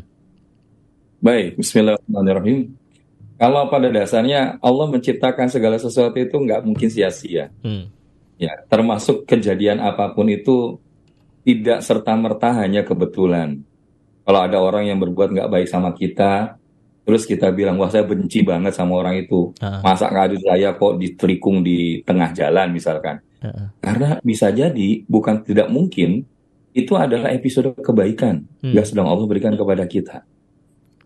Baik, 1.19 1.59
Bismillahirrahmanirrahim. 1.59 2.78
Kalau 3.39 3.71
pada 3.71 3.87
dasarnya 3.87 4.59
Allah 4.59 4.85
menciptakan 4.91 5.47
segala 5.47 5.79
sesuatu 5.79 6.19
itu 6.19 6.35
nggak 6.35 6.67
mungkin 6.67 6.91
sia-sia. 6.91 7.47
Hmm. 7.63 7.87
Ya, 8.35 8.51
termasuk 8.67 9.23
kejadian 9.23 9.79
apa 9.79 10.11
pun 10.11 10.27
itu 10.27 10.79
tidak 11.47 11.79
serta 11.79 12.19
merta 12.19 12.51
hanya 12.59 12.83
kebetulan. 12.83 13.63
Kalau 14.27 14.39
ada 14.43 14.59
orang 14.59 14.91
yang 14.91 14.99
berbuat 14.99 15.31
nggak 15.31 15.51
baik 15.55 15.67
sama 15.71 15.95
kita, 15.95 16.59
terus 17.07 17.23
kita 17.23 17.49
bilang 17.55 17.79
wah 17.79 17.87
saya 17.87 18.03
benci 18.03 18.43
banget 18.43 18.75
sama 18.75 18.99
orang 18.99 19.23
itu, 19.23 19.55
uh-uh. 19.55 19.81
masa 19.81 20.11
nggak 20.11 20.25
ada 20.29 20.37
saya 20.43 20.69
kok 20.75 20.99
diterikung 20.99 21.63
di 21.63 22.03
tengah 22.03 22.35
jalan 22.35 22.75
misalkan. 22.75 23.23
Uh-uh. 23.39 23.71
Karena 23.79 24.19
bisa 24.19 24.51
jadi 24.51 25.01
bukan 25.07 25.47
tidak 25.47 25.71
mungkin 25.71 26.27
itu 26.75 26.93
adalah 26.93 27.31
episode 27.33 27.71
kebaikan 27.81 28.45
hmm. 28.61 28.75
yang 28.75 28.85
sedang 28.85 29.07
Allah 29.09 29.25
berikan 29.25 29.55
kepada 29.55 29.87
kita. 29.87 30.27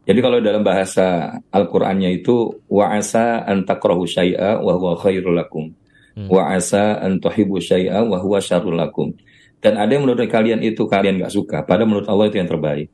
Jadi 0.03 0.19
kalau 0.19 0.43
dalam 0.43 0.67
bahasa 0.67 1.39
Al-Qur'annya 1.47 2.11
itu 2.11 2.59
wa'asa 2.67 3.47
an 3.47 3.63
takrahu 3.63 4.03
syai'a 4.03 4.59
wa 4.59 4.75
huwa 4.75 4.99
khairul 4.99 5.39
lakum. 5.39 5.71
Hmm. 6.13 6.27
Wa'asa 6.27 6.99
an 6.99 7.23
tuhibbu 7.23 7.63
syai'a 7.63 8.03
wa 8.03 8.19
huwa 8.19 8.43
syarrul 8.43 8.75
lakum. 8.75 9.15
Dan 9.63 9.79
ada 9.79 9.95
yang 9.95 10.03
menurut 10.03 10.27
kalian 10.27 10.59
itu 10.59 10.83
kalian 10.91 11.23
gak 11.23 11.31
suka, 11.31 11.63
padahal 11.63 11.87
menurut 11.87 12.07
Allah 12.11 12.27
itu 12.27 12.35
yang 12.35 12.51
terbaik. 12.51 12.91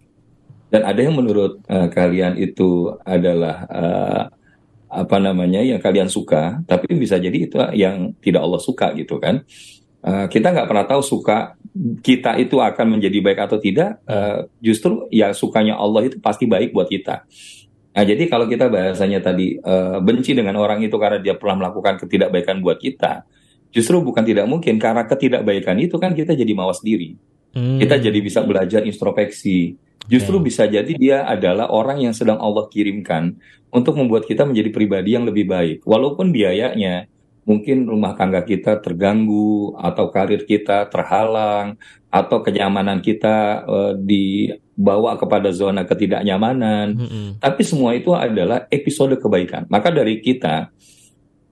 Dan 0.70 0.86
ada 0.86 1.02
yang 1.02 1.18
menurut 1.18 1.66
uh, 1.66 1.90
kalian 1.90 2.38
itu 2.38 2.94
adalah 3.02 3.66
uh, 3.66 4.24
apa 4.86 5.18
namanya 5.18 5.66
yang 5.66 5.82
kalian 5.82 6.06
suka, 6.06 6.62
tapi 6.70 6.94
bisa 6.94 7.18
jadi 7.18 7.34
itu 7.34 7.58
yang 7.74 8.14
tidak 8.22 8.46
Allah 8.46 8.62
suka 8.62 8.94
gitu 8.94 9.18
kan. 9.18 9.42
Uh, 10.00 10.32
kita 10.32 10.56
nggak 10.56 10.68
pernah 10.72 10.88
tahu 10.88 11.04
suka 11.04 11.60
kita 12.00 12.40
itu 12.40 12.56
akan 12.64 12.96
menjadi 12.96 13.20
baik 13.20 13.40
atau 13.44 13.60
tidak, 13.60 14.00
uh, 14.08 14.48
justru 14.64 15.04
ya 15.12 15.36
sukanya 15.36 15.76
Allah 15.76 16.08
itu 16.08 16.24
pasti 16.24 16.48
baik 16.48 16.72
buat 16.72 16.88
kita. 16.88 17.28
Nah, 17.90 18.06
jadi 18.08 18.32
kalau 18.32 18.48
kita 18.48 18.72
bahasanya 18.72 19.20
tadi 19.20 19.60
uh, 19.60 20.00
benci 20.00 20.32
dengan 20.32 20.56
orang 20.56 20.80
itu 20.80 20.96
karena 20.96 21.20
dia 21.20 21.36
pernah 21.36 21.68
melakukan 21.68 22.00
ketidakbaikan 22.00 22.64
buat 22.64 22.80
kita, 22.80 23.28
justru 23.76 24.00
bukan 24.00 24.24
tidak 24.24 24.48
mungkin 24.48 24.80
karena 24.80 25.04
ketidakbaikan 25.04 25.76
itu 25.84 26.00
kan 26.00 26.16
kita 26.16 26.32
jadi 26.32 26.52
mawas 26.56 26.80
diri. 26.80 27.20
Hmm. 27.52 27.76
Kita 27.76 28.00
jadi 28.00 28.20
bisa 28.24 28.40
belajar 28.46 28.88
introspeksi. 28.88 29.76
Justru 30.08 30.40
okay. 30.40 30.46
bisa 30.48 30.64
jadi 30.64 30.94
dia 30.96 31.18
adalah 31.28 31.70
orang 31.76 32.02
yang 32.02 32.16
sedang 32.16 32.40
Allah 32.40 32.72
kirimkan 32.72 33.36
untuk 33.70 34.00
membuat 34.00 34.26
kita 34.26 34.48
menjadi 34.48 34.72
pribadi 34.72 35.14
yang 35.14 35.28
lebih 35.28 35.46
baik. 35.46 35.84
Walaupun 35.84 36.32
biayanya 36.32 37.06
mungkin 37.50 37.90
rumah 37.90 38.14
tangga 38.14 38.46
kita 38.46 38.78
terganggu 38.78 39.74
atau 39.74 40.14
karir 40.14 40.46
kita 40.46 40.86
terhalang 40.86 41.82
atau 42.14 42.46
kenyamanan 42.46 43.02
kita 43.02 43.66
uh, 43.66 43.94
dibawa 43.98 45.18
kepada 45.18 45.50
zona 45.50 45.82
ketidaknyamanan. 45.82 46.94
Mm 46.94 47.08
-hmm. 47.10 47.28
Tapi 47.42 47.62
semua 47.66 47.98
itu 47.98 48.14
adalah 48.14 48.70
episode 48.70 49.18
kebaikan. 49.18 49.66
Maka 49.66 49.90
dari 49.90 50.22
kita 50.22 50.70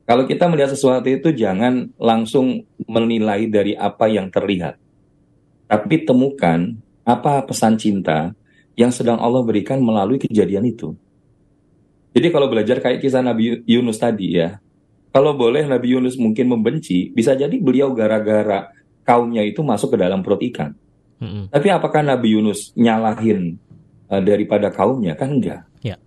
kalau 0.05 0.23
kita 0.23 0.45
melihat 0.47 0.71
sesuatu 0.71 1.09
itu 1.09 1.33
jangan 1.33 1.89
langsung 1.97 2.63
menilai 2.85 3.49
dari 3.49 3.73
apa 3.73 4.05
yang 4.05 4.29
terlihat. 4.29 4.77
Tapi 5.65 6.05
temukan 6.05 6.77
apa 7.03 7.43
pesan 7.43 7.75
cinta 7.75 8.31
yang 8.77 8.93
sedang 8.93 9.17
Allah 9.17 9.41
berikan 9.41 9.81
melalui 9.81 10.21
kejadian 10.21 10.63
itu. 10.63 10.93
Jadi 12.15 12.27
kalau 12.31 12.47
belajar 12.47 12.79
kayak 12.79 13.03
kisah 13.03 13.19
Nabi 13.19 13.65
Yunus 13.67 13.99
tadi 13.99 14.39
ya, 14.39 14.61
kalau 15.11 15.33
boleh 15.33 15.65
Nabi 15.65 15.95
Yunus 15.95 16.19
mungkin 16.19 16.51
membenci, 16.51 17.09
bisa 17.15 17.33
jadi 17.33 17.53
beliau 17.57 17.95
gara-gara 17.95 18.69
kaumnya 19.07 19.39
itu 19.41 19.63
masuk 19.63 19.95
ke 19.95 19.97
dalam 20.03 20.19
perut 20.19 20.43
ikan. 20.51 20.75
Mm-hmm. 21.23 21.43
Tapi 21.49 21.67
apakah 21.71 22.03
Nabi 22.03 22.35
Yunus 22.35 22.75
nyalahin 22.75 23.55
uh, 24.11 24.21
daripada 24.21 24.69
kaumnya? 24.69 25.15
Kan 25.15 25.39
enggak. 25.39 25.63
Yeah. 25.81 25.97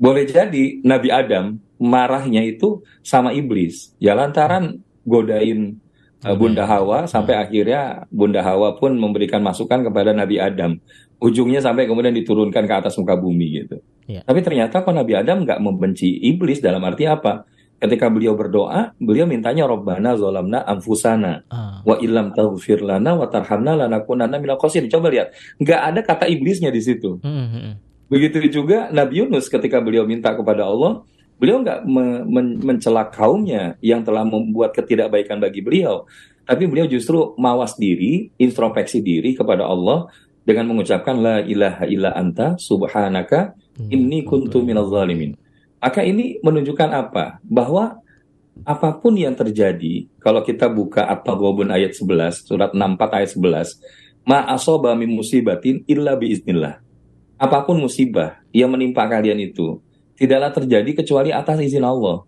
Boleh 0.00 0.26
jadi 0.26 0.82
Nabi 0.82 1.12
Adam 1.12 1.60
marahnya 1.76 2.42
itu 2.42 2.82
sama 3.04 3.36
iblis. 3.36 3.94
Ya 4.02 4.16
lantaran 4.16 4.80
godain 5.04 5.78
uh, 6.24 6.34
Bunda 6.34 6.66
Hawa 6.66 7.06
sampai 7.06 7.36
mm-hmm. 7.36 7.46
akhirnya 7.46 7.82
Bunda 8.08 8.40
Hawa 8.42 8.74
pun 8.80 8.96
memberikan 8.96 9.44
masukan 9.44 9.86
kepada 9.86 10.10
Nabi 10.16 10.40
Adam. 10.40 10.80
Ujungnya 11.22 11.62
sampai 11.62 11.86
kemudian 11.86 12.16
diturunkan 12.18 12.66
ke 12.66 12.74
atas 12.74 12.98
muka 12.98 13.14
bumi 13.14 13.62
gitu. 13.62 13.78
Yeah. 14.10 14.26
Tapi 14.26 14.42
ternyata 14.42 14.82
kok 14.82 14.90
Nabi 14.90 15.14
Adam 15.14 15.46
nggak 15.46 15.60
membenci 15.62 16.18
iblis 16.18 16.58
dalam 16.58 16.82
arti 16.82 17.06
apa? 17.06 17.46
Ketika 17.82 18.06
beliau 18.06 18.38
berdoa, 18.38 18.94
beliau 19.02 19.26
mintanya 19.26 19.66
Robbana 19.66 20.14
zolamna 20.14 20.62
anfusana 20.62 21.42
ah. 21.50 21.82
wa 21.82 21.98
ilam 21.98 22.30
taghfir 22.30 22.78
lana 22.78 23.18
wa 23.18 23.26
tarhamna 23.26 23.74
lanakunanna 23.74 24.38
minal 24.38 24.54
khosirin. 24.62 24.86
Coba 24.86 25.10
lihat, 25.10 25.34
nggak 25.58 25.80
ada 25.90 26.00
kata 26.06 26.30
iblisnya 26.30 26.70
di 26.70 26.78
situ. 26.78 27.18
Hmm, 27.18 27.34
hmm, 27.34 27.48
hmm. 27.50 27.74
Begitu 28.06 28.62
juga 28.62 28.86
Nabi 28.94 29.26
Yunus 29.26 29.50
ketika 29.50 29.82
beliau 29.82 30.06
minta 30.06 30.30
kepada 30.30 30.62
Allah, 30.62 31.02
beliau 31.42 31.58
nggak 31.58 31.82
me 31.82 32.22
men 32.22 32.46
mencela 32.62 33.10
kaumnya 33.10 33.74
yang 33.82 34.06
telah 34.06 34.22
membuat 34.22 34.78
ketidakbaikan 34.78 35.42
bagi 35.42 35.58
beliau, 35.58 36.06
tapi 36.46 36.70
beliau 36.70 36.86
justru 36.86 37.34
mawas 37.34 37.74
diri, 37.74 38.30
introspeksi 38.38 39.02
diri 39.02 39.34
kepada 39.34 39.66
Allah 39.66 40.06
dengan 40.46 40.70
mengucapkan 40.70 41.18
la 41.18 41.42
ilaha 41.42 41.82
illa 41.90 42.14
anta 42.14 42.54
subhanaka 42.62 43.58
inni 43.90 44.22
kuntu 44.22 44.62
minaz 44.62 44.86
zalimin. 44.86 45.34
Maka 45.82 46.06
ini 46.06 46.38
menunjukkan 46.38 46.90
apa? 46.94 47.42
Bahwa 47.42 47.98
apa 48.62 48.94
pun 48.94 49.18
yang 49.18 49.34
terjadi, 49.34 50.06
kalau 50.22 50.46
kita 50.46 50.70
buka 50.70 51.02
At-Taghabun 51.10 51.74
ayat 51.74 51.98
11, 51.98 52.46
surat 52.46 52.70
64 52.70 53.18
ayat 53.18 53.30
11, 53.34 53.82
ma 54.22 54.46
asoba 54.46 54.94
min 54.94 55.10
musibatin 55.10 55.82
illa 55.90 56.14
biiznillah. 56.14 56.78
Apa 57.34 57.66
pun 57.66 57.82
musibah 57.82 58.38
yang 58.54 58.70
menimpa 58.70 59.02
kalian 59.10 59.42
itu, 59.42 59.82
tidaklah 60.14 60.54
terjadi 60.54 61.02
kecuali 61.02 61.34
atas 61.34 61.58
izin 61.58 61.82
Allah. 61.82 62.22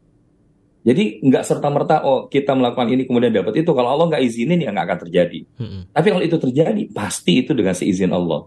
Jadi 0.84 1.24
nggak 1.24 1.44
serta 1.48 1.72
merta 1.72 2.04
oh 2.04 2.28
kita 2.28 2.52
melakukan 2.52 2.92
ini 2.92 3.08
kemudian 3.08 3.32
dapat 3.32 3.64
itu. 3.64 3.70
Kalau 3.72 3.88
Allah 3.88 4.04
nggak 4.12 4.22
izinin 4.26 4.60
ya 4.60 4.68
nggak 4.68 4.84
akan 4.84 4.98
terjadi. 5.08 5.40
Hmm. 5.56 5.88
Tapi 5.88 6.06
kalau 6.12 6.24
itu 6.26 6.36
terjadi 6.36 6.82
pasti 6.92 7.40
itu 7.40 7.56
dengan 7.56 7.72
seizin 7.72 8.12
Allah. 8.12 8.44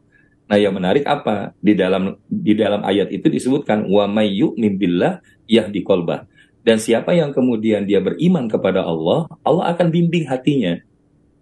Nah, 0.47 0.55
yang 0.55 0.73
menarik 0.79 1.03
apa? 1.03 1.51
Di 1.59 1.75
dalam 1.75 2.15
di 2.23 2.55
dalam 2.55 2.79
ayat 2.87 3.11
itu 3.11 3.27
disebutkan 3.27 3.83
wa 3.91 4.07
may 4.07 4.31
yu'min 4.31 4.79
billah 4.79 5.19
yahdi 5.43 5.83
qalbah. 5.83 6.23
Dan 6.63 6.79
siapa 6.79 7.15
yang 7.15 7.35
kemudian 7.35 7.83
dia 7.87 7.99
beriman 7.99 8.47
kepada 8.47 8.83
Allah, 8.83 9.27
Allah 9.43 9.65
akan 9.75 9.87
bimbing 9.91 10.27
hatinya. 10.27 10.79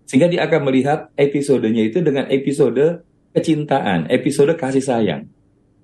Sehingga 0.06 0.30
dia 0.30 0.46
akan 0.46 0.70
melihat 0.70 1.10
episodenya 1.18 1.82
itu 1.86 2.02
dengan 2.02 2.30
episode 2.30 3.02
kecintaan, 3.34 4.06
episode 4.10 4.54
kasih 4.54 4.86
sayang. 4.86 5.26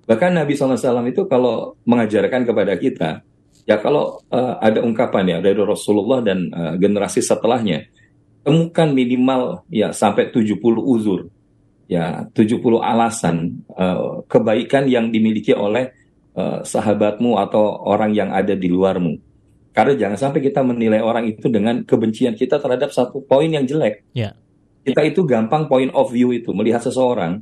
Bahkan 0.06 0.30
Nabi 0.34 0.54
SAW 0.54 0.78
itu 1.10 1.26
kalau 1.26 1.74
mengajarkan 1.86 2.46
kepada 2.46 2.74
kita, 2.78 3.22
ya 3.66 3.82
kalau 3.82 4.22
uh, 4.30 4.62
ada 4.62 4.82
ungkapan 4.82 5.26
ya 5.26 5.38
dari 5.42 5.58
Rasulullah 5.58 6.22
dan 6.22 6.50
uh, 6.54 6.74
generasi 6.78 7.18
setelahnya, 7.18 7.86
temukan 8.46 8.90
minimal 8.94 9.66
ya 9.70 9.90
sampai 9.90 10.30
70 10.30 10.58
uzur 10.86 11.30
ya 11.92 12.24
70 12.32 12.62
alasan 12.80 13.60
uh, 13.76 14.24
kebaikan 14.24 14.88
yang 14.88 15.12
dimiliki 15.12 15.52
oleh 15.52 15.92
uh, 16.32 16.64
sahabatmu 16.64 17.36
atau 17.36 17.84
orang 17.84 18.16
yang 18.16 18.32
ada 18.32 18.56
di 18.56 18.72
luarmu. 18.72 19.20
Karena 19.72 19.96
jangan 19.96 20.18
sampai 20.20 20.40
kita 20.44 20.60
menilai 20.60 21.00
orang 21.00 21.28
itu 21.28 21.48
dengan 21.48 21.80
kebencian 21.84 22.36
kita 22.36 22.60
terhadap 22.60 22.92
satu 22.92 23.24
poin 23.24 23.48
yang 23.48 23.64
jelek. 23.64 24.04
Yeah. 24.12 24.36
Kita 24.84 25.00
itu 25.04 25.24
gampang 25.24 25.68
point 25.68 25.92
of 25.96 26.12
view 26.12 26.32
itu 26.36 26.52
melihat 26.52 26.84
seseorang, 26.84 27.40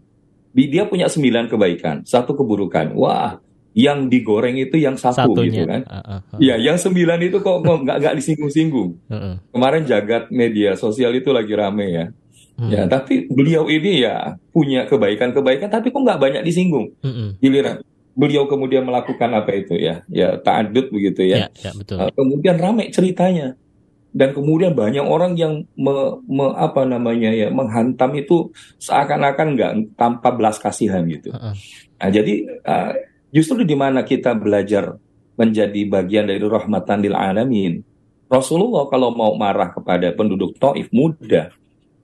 dia 0.54 0.86
punya 0.86 1.10
sembilan 1.10 1.50
kebaikan, 1.50 2.06
satu 2.06 2.36
keburukan. 2.38 2.94
Wah, 2.94 3.40
yang 3.74 4.10
digoreng 4.10 4.58
itu 4.58 4.82
yang 4.82 4.98
satu 4.98 5.30
Satunya. 5.30 5.46
gitu 5.46 5.62
kan? 5.66 5.82
Uh, 5.86 5.96
uh, 5.96 6.12
uh. 6.34 6.38
Ya, 6.42 6.58
yang 6.58 6.74
sembilan 6.74 7.18
itu 7.22 7.38
kok 7.38 7.62
nggak 7.62 7.96
nggak 8.02 8.14
disinggung-singgung. 8.18 8.90
Uh, 9.06 9.14
uh. 9.14 9.34
Kemarin 9.54 9.82
jagat 9.86 10.28
media 10.34 10.74
sosial 10.74 11.14
itu 11.14 11.30
lagi 11.30 11.54
rame 11.54 11.86
ya. 11.90 12.06
Hmm. 12.60 12.68
Ya, 12.68 12.84
tapi 12.84 13.24
beliau 13.32 13.64
ini 13.72 14.04
ya 14.04 14.36
punya 14.52 14.84
kebaikan-kebaikan, 14.84 15.72
tapi 15.72 15.88
kok 15.88 16.04
nggak 16.04 16.20
banyak 16.20 16.42
disinggung. 16.44 16.92
Hmm. 17.00 17.40
Giliran 17.40 17.80
beliau 18.12 18.44
kemudian 18.44 18.84
melakukan 18.84 19.32
apa 19.32 19.48
itu 19.56 19.80
ya, 19.80 20.04
ya 20.12 20.36
taadud 20.36 20.92
begitu 20.92 21.24
ya. 21.24 21.48
ya, 21.48 21.48
ya 21.56 21.72
betul. 21.72 21.96
Uh, 21.96 22.12
kemudian 22.12 22.60
ramai 22.60 22.92
ceritanya, 22.92 23.56
dan 24.12 24.36
kemudian 24.36 24.76
banyak 24.76 25.00
orang 25.00 25.40
yang 25.40 25.64
me, 25.72 26.20
me, 26.28 26.52
apa 26.52 26.84
namanya 26.84 27.32
ya 27.32 27.48
menghantam 27.48 28.12
itu 28.12 28.52
seakan-akan 28.76 29.56
nggak 29.56 29.72
tanpa 29.96 30.36
belas 30.36 30.60
kasihan 30.60 31.00
gitu. 31.08 31.32
Uh 31.32 31.50
-uh. 31.50 31.54
Nah, 31.96 32.10
jadi 32.12 32.34
uh, 32.60 32.92
justru 33.32 33.64
di 33.64 33.78
mana 33.78 34.04
kita 34.04 34.36
belajar 34.36 35.00
menjadi 35.40 35.80
bagian 35.88 36.28
dari 36.28 36.44
rahmatan 36.44 37.00
lil 37.00 37.16
alamin. 37.16 37.80
Rasulullah 38.30 38.86
kalau 38.86 39.10
mau 39.10 39.34
marah 39.34 39.74
kepada 39.74 40.12
penduduk 40.14 40.54
Taif 40.60 40.86
mudah, 40.94 41.50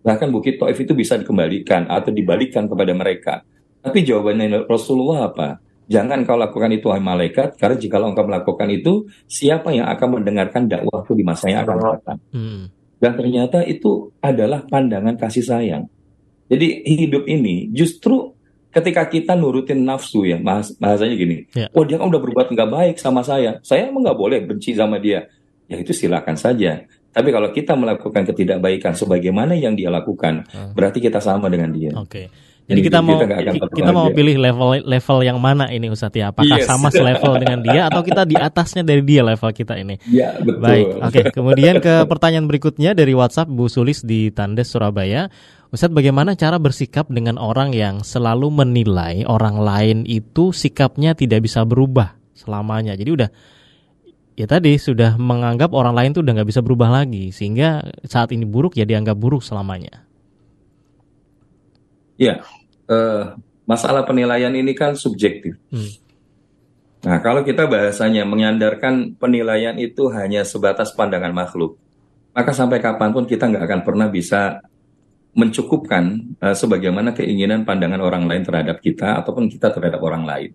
Bahkan 0.06 0.30
bukit 0.30 0.62
Taif 0.62 0.78
itu 0.78 0.94
bisa 0.94 1.18
dikembalikan 1.18 1.90
atau 1.90 2.14
dibalikan 2.14 2.70
kepada 2.70 2.94
mereka. 2.94 3.34
Tapi 3.82 4.06
jawabannya 4.06 4.70
Rasulullah 4.70 5.34
apa? 5.34 5.58
Jangan 5.86 6.22
kau 6.26 6.38
lakukan 6.38 6.70
itu 6.75 6.90
wahai 6.90 7.02
malaikat, 7.02 7.58
karena 7.58 7.78
jika 7.78 8.02
engkau 8.02 8.26
melakukan 8.26 8.66
itu, 8.75 9.06
siapa 9.30 9.70
yang 9.70 9.86
akan 9.86 10.18
mendengarkan 10.18 10.66
dakwahku 10.66 11.14
di 11.14 11.22
masa 11.22 11.46
yang 11.46 11.62
akan 11.62 11.78
datang? 11.78 12.18
Hmm. 12.34 12.66
Dan 12.98 13.12
ternyata 13.14 13.62
itu 13.62 14.10
adalah 14.18 14.66
pandangan 14.66 15.14
kasih 15.14 15.46
sayang. 15.46 15.86
Jadi 16.50 16.86
hidup 16.86 17.26
ini 17.26 17.70
justru 17.70 18.34
ketika 18.70 19.06
kita 19.06 19.38
nurutin 19.38 19.82
nafsu 19.86 20.26
ya, 20.26 20.38
bahas, 20.42 20.75
bahasanya 20.78 21.14
gini, 21.14 21.36
ya. 21.54 21.70
oh 21.70 21.82
dia 21.86 21.98
kan 21.98 22.10
udah 22.10 22.20
berbuat 22.22 22.50
nggak 22.50 22.70
baik 22.70 22.96
sama 22.98 23.22
saya, 23.22 23.58
saya 23.62 23.86
emang 23.90 24.06
nggak 24.06 24.18
boleh 24.18 24.38
benci 24.42 24.75
sama 24.75 24.98
dia. 24.98 25.26
Ya 25.66 25.76
itu 25.82 25.90
silakan 25.90 26.38
saja. 26.38 26.87
Tapi 27.16 27.32
kalau 27.32 27.49
kita 27.49 27.73
melakukan 27.73 28.28
ketidakbaikan 28.28 28.92
sebagaimana 28.92 29.56
yang 29.56 29.73
dia 29.73 29.88
lakukan, 29.88 30.44
hmm. 30.46 30.76
berarti 30.76 31.00
kita 31.00 31.18
sama 31.18 31.49
dengan 31.49 31.73
dia. 31.73 31.90
Oke. 31.96 32.11
Okay. 32.11 32.26
Jadi 32.66 32.80
kita 32.82 32.99
mau 32.99 33.14
kita, 33.23 33.70
kita 33.70 33.90
mau 33.94 34.11
pilih 34.11 34.42
level 34.42 34.82
level 34.82 35.18
yang 35.23 35.38
mana 35.38 35.70
ini 35.70 35.87
Ustadz 35.87 36.18
ya? 36.18 36.35
Apakah 36.35 36.58
yes. 36.58 36.66
sama 36.66 36.90
selevel 36.90 37.38
dengan 37.38 37.62
dia 37.62 37.87
atau 37.87 38.02
kita 38.02 38.26
di 38.26 38.35
atasnya 38.35 38.82
dari 38.82 39.06
dia 39.06 39.23
level 39.23 39.54
kita 39.54 39.78
ini? 39.78 40.02
Ya 40.11 40.35
betul. 40.42 40.66
Baik. 40.66 40.87
Oke. 40.99 41.02
Okay. 41.06 41.25
Kemudian 41.30 41.78
ke 41.78 42.02
pertanyaan 42.11 42.50
berikutnya 42.50 42.90
dari 42.99 43.14
WhatsApp 43.14 43.46
Bu 43.46 43.70
Sulis 43.70 44.02
di 44.02 44.35
Tandes 44.35 44.75
Surabaya. 44.75 45.30
Ustadz 45.70 45.94
bagaimana 45.94 46.35
cara 46.35 46.58
bersikap 46.58 47.06
dengan 47.06 47.38
orang 47.38 47.70
yang 47.70 48.02
selalu 48.02 48.50
menilai 48.50 49.23
orang 49.30 49.62
lain 49.62 49.99
itu 50.02 50.50
sikapnya 50.50 51.14
tidak 51.14 51.46
bisa 51.46 51.62
berubah 51.62 52.18
selamanya. 52.35 52.99
Jadi 52.99 53.11
udah 53.14 53.30
ya 54.36 54.44
tadi 54.44 54.76
sudah 54.76 55.16
menganggap 55.16 55.72
orang 55.72 55.96
lain 55.96 56.10
tuh 56.12 56.20
udah 56.20 56.36
nggak 56.36 56.49
bisa 56.52 56.60
berubah 56.60 56.92
lagi 56.92 57.32
sehingga 57.32 57.82
saat 58.04 58.30
ini 58.36 58.44
buruk 58.44 58.76
ya 58.76 58.84
dianggap 58.84 59.16
buruk 59.16 59.40
selamanya. 59.40 60.04
Ya, 62.16 62.44
uh, 62.88 63.36
masalah 63.64 64.04
penilaian 64.04 64.52
ini 64.52 64.72
kan 64.72 64.96
subjektif. 64.96 65.56
Hmm. 65.72 65.92
Nah, 67.04 67.20
kalau 67.20 67.44
kita 67.44 67.68
bahasanya 67.68 68.25
menyandarkan 68.25 69.16
penilaian 69.20 69.76
itu 69.76 70.08
hanya 70.12 70.44
sebatas 70.49 70.96
pandangan 70.96 71.32
makhluk, 71.32 71.76
maka 72.32 72.56
sampai 72.56 72.80
kapan 72.80 73.12
pun 73.12 73.28
kita 73.28 73.49
nggak 73.49 73.64
akan 73.68 73.80
pernah 73.84 74.08
bisa 74.08 74.64
mencukupkan 75.36 76.36
uh, 76.40 76.56
sebagaimana 76.56 77.12
keinginan 77.12 77.68
pandangan 77.68 78.00
orang 78.00 78.25
lain 78.25 78.40
terhadap 78.40 78.80
kita 78.80 79.20
ataupun 79.20 79.52
kita 79.52 79.68
terhadap 79.68 80.00
orang 80.00 80.25
lain. 80.25 80.50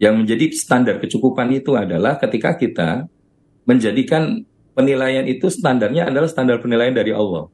Yang 0.00 0.14
menjadi 0.16 0.44
standar 0.56 0.96
kecukupan 0.96 1.52
itu 1.52 1.76
adalah 1.76 2.16
ketika 2.16 2.56
kita 2.56 3.04
menjadikan 3.68 4.42
penilaian 4.72 5.28
itu 5.28 5.52
standarnya 5.52 6.08
adalah 6.08 6.26
standar 6.26 6.56
penilaian 6.64 6.96
dari 6.96 7.12
Allah 7.12 7.52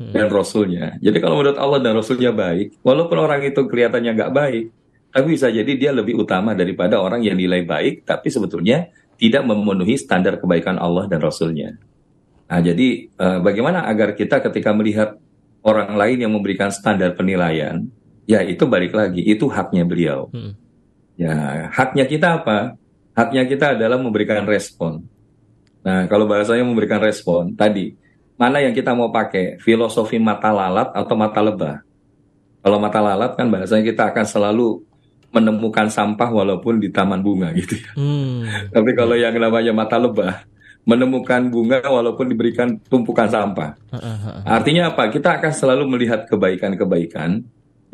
hmm. 0.00 0.12
dan 0.16 0.26
Rasulnya. 0.32 0.96
Jadi 0.98 1.18
kalau 1.20 1.38
menurut 1.38 1.60
Allah 1.60 1.84
dan 1.84 1.92
Rasulnya 1.92 2.32
baik, 2.32 2.80
walaupun 2.80 3.20
orang 3.20 3.44
itu 3.44 3.68
kelihatannya 3.68 4.16
nggak 4.16 4.32
baik, 4.32 4.64
tapi 5.12 5.26
bisa 5.28 5.52
jadi 5.52 5.72
dia 5.76 5.92
lebih 5.92 6.18
utama 6.18 6.56
daripada 6.56 6.98
orang 6.98 7.22
yang 7.22 7.36
nilai 7.36 7.62
baik, 7.62 8.08
tapi 8.08 8.32
sebetulnya 8.32 8.90
tidak 9.14 9.46
memenuhi 9.46 9.94
standar 9.94 10.42
kebaikan 10.42 10.80
Allah 10.80 11.06
dan 11.06 11.22
Rasulnya. 11.22 11.78
Nah, 12.50 12.60
jadi 12.60 12.88
eh, 13.08 13.38
bagaimana 13.44 13.86
agar 13.86 14.18
kita 14.18 14.42
ketika 14.42 14.74
melihat 14.74 15.16
orang 15.64 15.94
lain 15.94 16.18
yang 16.26 16.32
memberikan 16.34 16.68
standar 16.74 17.14
penilaian, 17.14 17.86
ya 18.26 18.42
itu 18.42 18.66
balik 18.66 18.92
lagi, 18.92 19.22
itu 19.22 19.46
haknya 19.48 19.86
beliau. 19.86 20.28
Hmm. 20.34 20.58
Ya, 21.14 21.70
haknya 21.70 22.04
kita 22.06 22.42
apa? 22.42 22.74
Haknya 23.14 23.46
kita 23.46 23.78
adalah 23.78 23.98
memberikan 23.98 24.42
respon. 24.42 25.06
Nah, 25.84 26.10
kalau 26.10 26.26
bahasanya 26.26 26.66
memberikan 26.66 26.98
respon, 26.98 27.54
tadi, 27.54 27.94
mana 28.34 28.58
yang 28.58 28.74
kita 28.74 28.96
mau 28.96 29.12
pakai? 29.14 29.62
Filosofi 29.62 30.18
mata 30.18 30.50
lalat 30.50 30.90
atau 30.90 31.14
mata 31.14 31.38
lebah? 31.38 31.76
Kalau 32.64 32.80
mata 32.80 32.98
lalat 33.04 33.36
kan 33.36 33.46
bahasanya 33.52 33.84
kita 33.84 34.02
akan 34.10 34.24
selalu 34.24 34.80
menemukan 35.34 35.90
sampah 35.90 36.30
walaupun 36.30 36.78
di 36.78 36.88
taman 36.88 37.20
bunga 37.20 37.50
gitu 37.52 37.76
ya. 37.76 37.90
Hmm. 37.98 38.70
Tapi 38.70 38.90
kalau 38.96 39.18
yang 39.18 39.34
namanya 39.36 39.74
mata 39.74 40.00
lebah, 40.00 40.46
menemukan 40.86 41.50
bunga 41.50 41.84
walaupun 41.84 42.30
diberikan 42.30 42.78
tumpukan 42.88 43.28
sampah. 43.28 43.74
Artinya 44.46 44.94
apa? 44.94 45.10
Kita 45.10 45.36
akan 45.40 45.52
selalu 45.52 45.84
melihat 45.90 46.24
kebaikan-kebaikan 46.30 47.44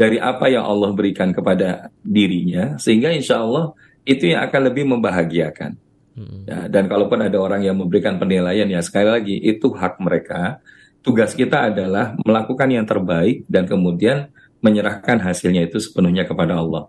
dari 0.01 0.17
apa 0.17 0.49
yang 0.49 0.65
Allah 0.65 0.97
berikan 0.97 1.29
kepada 1.29 1.93
dirinya 2.01 2.81
sehingga 2.81 3.13
insya 3.13 3.45
Allah 3.45 3.77
itu 4.09 4.33
yang 4.33 4.41
akan 4.49 4.73
lebih 4.73 4.89
membahagiakan. 4.89 5.77
Hmm. 6.17 6.49
Ya, 6.49 6.73
dan 6.73 6.89
kalaupun 6.89 7.21
ada 7.21 7.37
orang 7.37 7.61
yang 7.61 7.77
memberikan 7.77 8.17
penilaian 8.17 8.65
ya 8.65 8.81
sekali 8.81 9.13
lagi 9.13 9.37
itu 9.37 9.69
hak 9.69 10.01
mereka. 10.01 10.65
Tugas 11.05 11.37
kita 11.37 11.69
adalah 11.69 12.17
melakukan 12.25 12.69
yang 12.73 12.89
terbaik 12.89 13.45
dan 13.45 13.69
kemudian 13.69 14.33
menyerahkan 14.65 15.21
hasilnya 15.21 15.69
itu 15.69 15.77
sepenuhnya 15.81 16.25
kepada 16.29 16.61
Allah. 16.61 16.89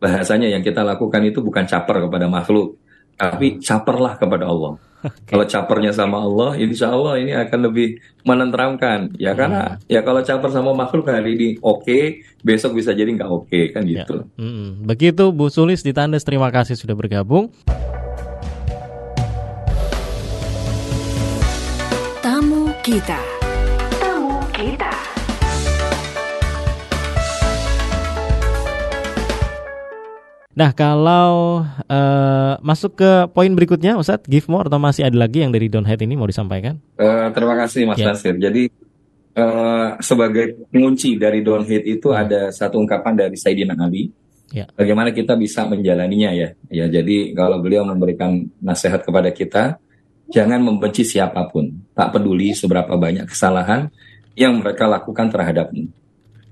Bahasanya 0.00 0.48
yang 0.48 0.64
kita 0.64 0.80
lakukan 0.80 1.20
itu 1.28 1.44
bukan 1.44 1.68
caper 1.68 2.08
kepada 2.08 2.24
makhluk, 2.24 2.79
tapi 3.20 3.60
caperlah 3.60 4.16
kepada 4.16 4.48
Allah. 4.48 4.80
Okay. 5.00 5.32
Kalau 5.32 5.44
capernya 5.48 5.92
sama 5.96 6.20
Allah, 6.20 6.60
insya 6.60 6.92
Allah 6.92 7.16
ini 7.16 7.32
akan 7.32 7.72
lebih 7.72 8.00
menenteramkan. 8.24 9.16
Ya 9.16 9.32
karena 9.32 9.80
hmm. 9.80 9.88
ya 9.88 10.00
kalau 10.04 10.20
caper 10.20 10.52
sama 10.52 10.76
makhluk 10.76 11.08
hari 11.08 11.36
ini 11.36 11.48
oke, 11.60 11.84
okay, 11.84 12.24
besok 12.44 12.76
bisa 12.76 12.92
jadi 12.92 13.08
nggak 13.08 13.28
oke 13.28 13.48
okay, 13.48 13.72
kan 13.72 13.84
ya. 13.88 14.04
gitu. 14.04 14.24
Ya. 14.24 14.24
Hmm. 14.40 14.84
Begitu 14.84 15.32
Bu 15.32 15.48
Sulis 15.48 15.80
di 15.80 15.92
Tandes, 15.96 16.24
terima 16.24 16.52
kasih 16.52 16.76
sudah 16.76 16.96
bergabung. 16.96 17.48
Tamu 22.20 22.72
kita. 22.84 23.29
Nah, 30.60 30.76
kalau 30.76 31.64
uh, 31.64 32.54
masuk 32.60 33.00
ke 33.00 33.10
poin 33.32 33.48
berikutnya, 33.48 33.96
Ustadz, 33.96 34.28
give 34.28 34.44
more 34.52 34.68
atau 34.68 34.76
masih 34.76 35.08
ada 35.08 35.16
lagi 35.16 35.40
yang 35.40 35.48
dari 35.48 35.72
Don't 35.72 35.88
Hate 35.88 36.04
ini 36.04 36.20
mau 36.20 36.28
disampaikan? 36.28 36.76
Uh, 37.00 37.32
terima 37.32 37.56
kasih, 37.64 37.88
Mas 37.88 37.96
yeah. 37.96 38.12
Nasir. 38.12 38.36
Jadi, 38.36 38.68
uh, 39.40 39.96
sebagai 40.04 40.68
kunci 40.68 41.16
dari 41.16 41.40
Don't 41.40 41.64
Hate 41.64 41.88
itu 41.88 42.12
hmm. 42.12 42.20
ada 42.20 42.40
satu 42.52 42.76
ungkapan 42.76 43.16
dari 43.16 43.40
Sayyidina 43.40 43.72
Ali. 43.80 44.12
Yeah. 44.52 44.68
Bagaimana 44.76 45.16
kita 45.16 45.32
bisa 45.40 45.64
menjalaninya 45.64 46.36
ya? 46.36 46.52
Ya, 46.68 46.92
jadi 46.92 47.32
kalau 47.32 47.64
beliau 47.64 47.88
memberikan 47.88 48.44
nasihat 48.60 49.00
kepada 49.00 49.32
kita, 49.32 49.80
jangan 50.28 50.60
membenci 50.60 51.08
siapa 51.08 51.40
pun, 51.48 51.72
tak 51.96 52.12
peduli 52.12 52.52
seberapa 52.52 53.00
banyak 53.00 53.24
kesalahan 53.32 53.88
yang 54.36 54.60
mereka 54.60 54.84
lakukan 54.84 55.32
terhadapmu. 55.32 55.88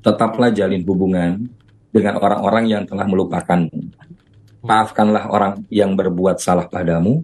Tetaplah 0.01 0.49
jalin 0.49 0.81
hubungan, 0.88 1.44
dengan 1.88 2.20
orang-orang 2.20 2.64
yang 2.68 2.83
telah 2.85 3.09
melupakanmu. 3.09 3.81
Maafkanlah 4.59 5.31
orang 5.31 5.64
yang 5.70 5.94
berbuat 5.94 6.42
salah 6.42 6.66
padamu 6.66 7.22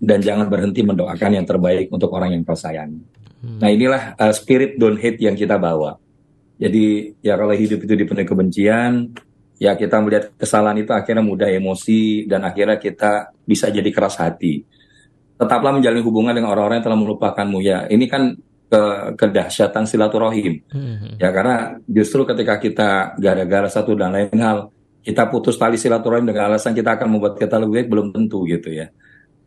dan 0.00 0.24
jangan 0.24 0.48
berhenti 0.48 0.80
mendoakan 0.80 1.38
yang 1.38 1.46
terbaik 1.46 1.92
untuk 1.92 2.10
orang 2.16 2.34
yang 2.34 2.42
kau 2.42 2.56
sayangi. 2.56 3.04
Hmm. 3.40 3.60
Nah 3.60 3.68
inilah 3.68 4.16
uh, 4.16 4.32
spirit 4.32 4.80
don't 4.80 4.96
hate 4.96 5.20
yang 5.20 5.36
kita 5.36 5.60
bawa. 5.60 5.96
Jadi 6.60 7.16
ya 7.24 7.36
kalau 7.40 7.56
hidup 7.56 7.84
itu 7.84 7.94
dipenuhi 7.96 8.28
kebencian, 8.28 9.12
ya 9.60 9.76
kita 9.76 10.00
melihat 10.00 10.32
kesalahan 10.36 10.80
itu 10.80 10.92
akhirnya 10.92 11.24
mudah 11.24 11.48
emosi 11.48 12.24
dan 12.24 12.44
akhirnya 12.44 12.80
kita 12.80 13.32
bisa 13.44 13.68
jadi 13.68 13.88
keras 13.92 14.20
hati. 14.20 14.64
Tetaplah 15.40 15.72
menjalin 15.72 16.04
hubungan 16.04 16.36
dengan 16.36 16.52
orang-orang 16.52 16.80
yang 16.80 16.86
telah 16.92 17.00
melupakanmu 17.00 17.58
ya. 17.64 17.88
Ini 17.88 18.04
kan 18.08 18.36
ke 18.70 18.82
kedahsyatan 19.18 19.82
silaturahim. 19.82 20.62
Hmm. 20.70 21.18
Ya 21.18 21.34
karena 21.34 21.82
justru 21.90 22.22
ketika 22.22 22.62
kita 22.62 22.90
gara-gara 23.18 23.66
satu 23.66 23.98
dan 23.98 24.14
lain 24.14 24.38
hal 24.38 24.70
kita 25.02 25.26
putus 25.26 25.58
tali 25.58 25.74
silaturahim 25.74 26.30
dengan 26.30 26.54
alasan 26.54 26.70
kita 26.70 26.94
akan 26.94 27.18
membuat 27.18 27.34
kita 27.34 27.58
lebih 27.58 27.82
baik 27.82 27.88
belum 27.90 28.06
tentu 28.14 28.46
gitu 28.46 28.70
ya. 28.70 28.94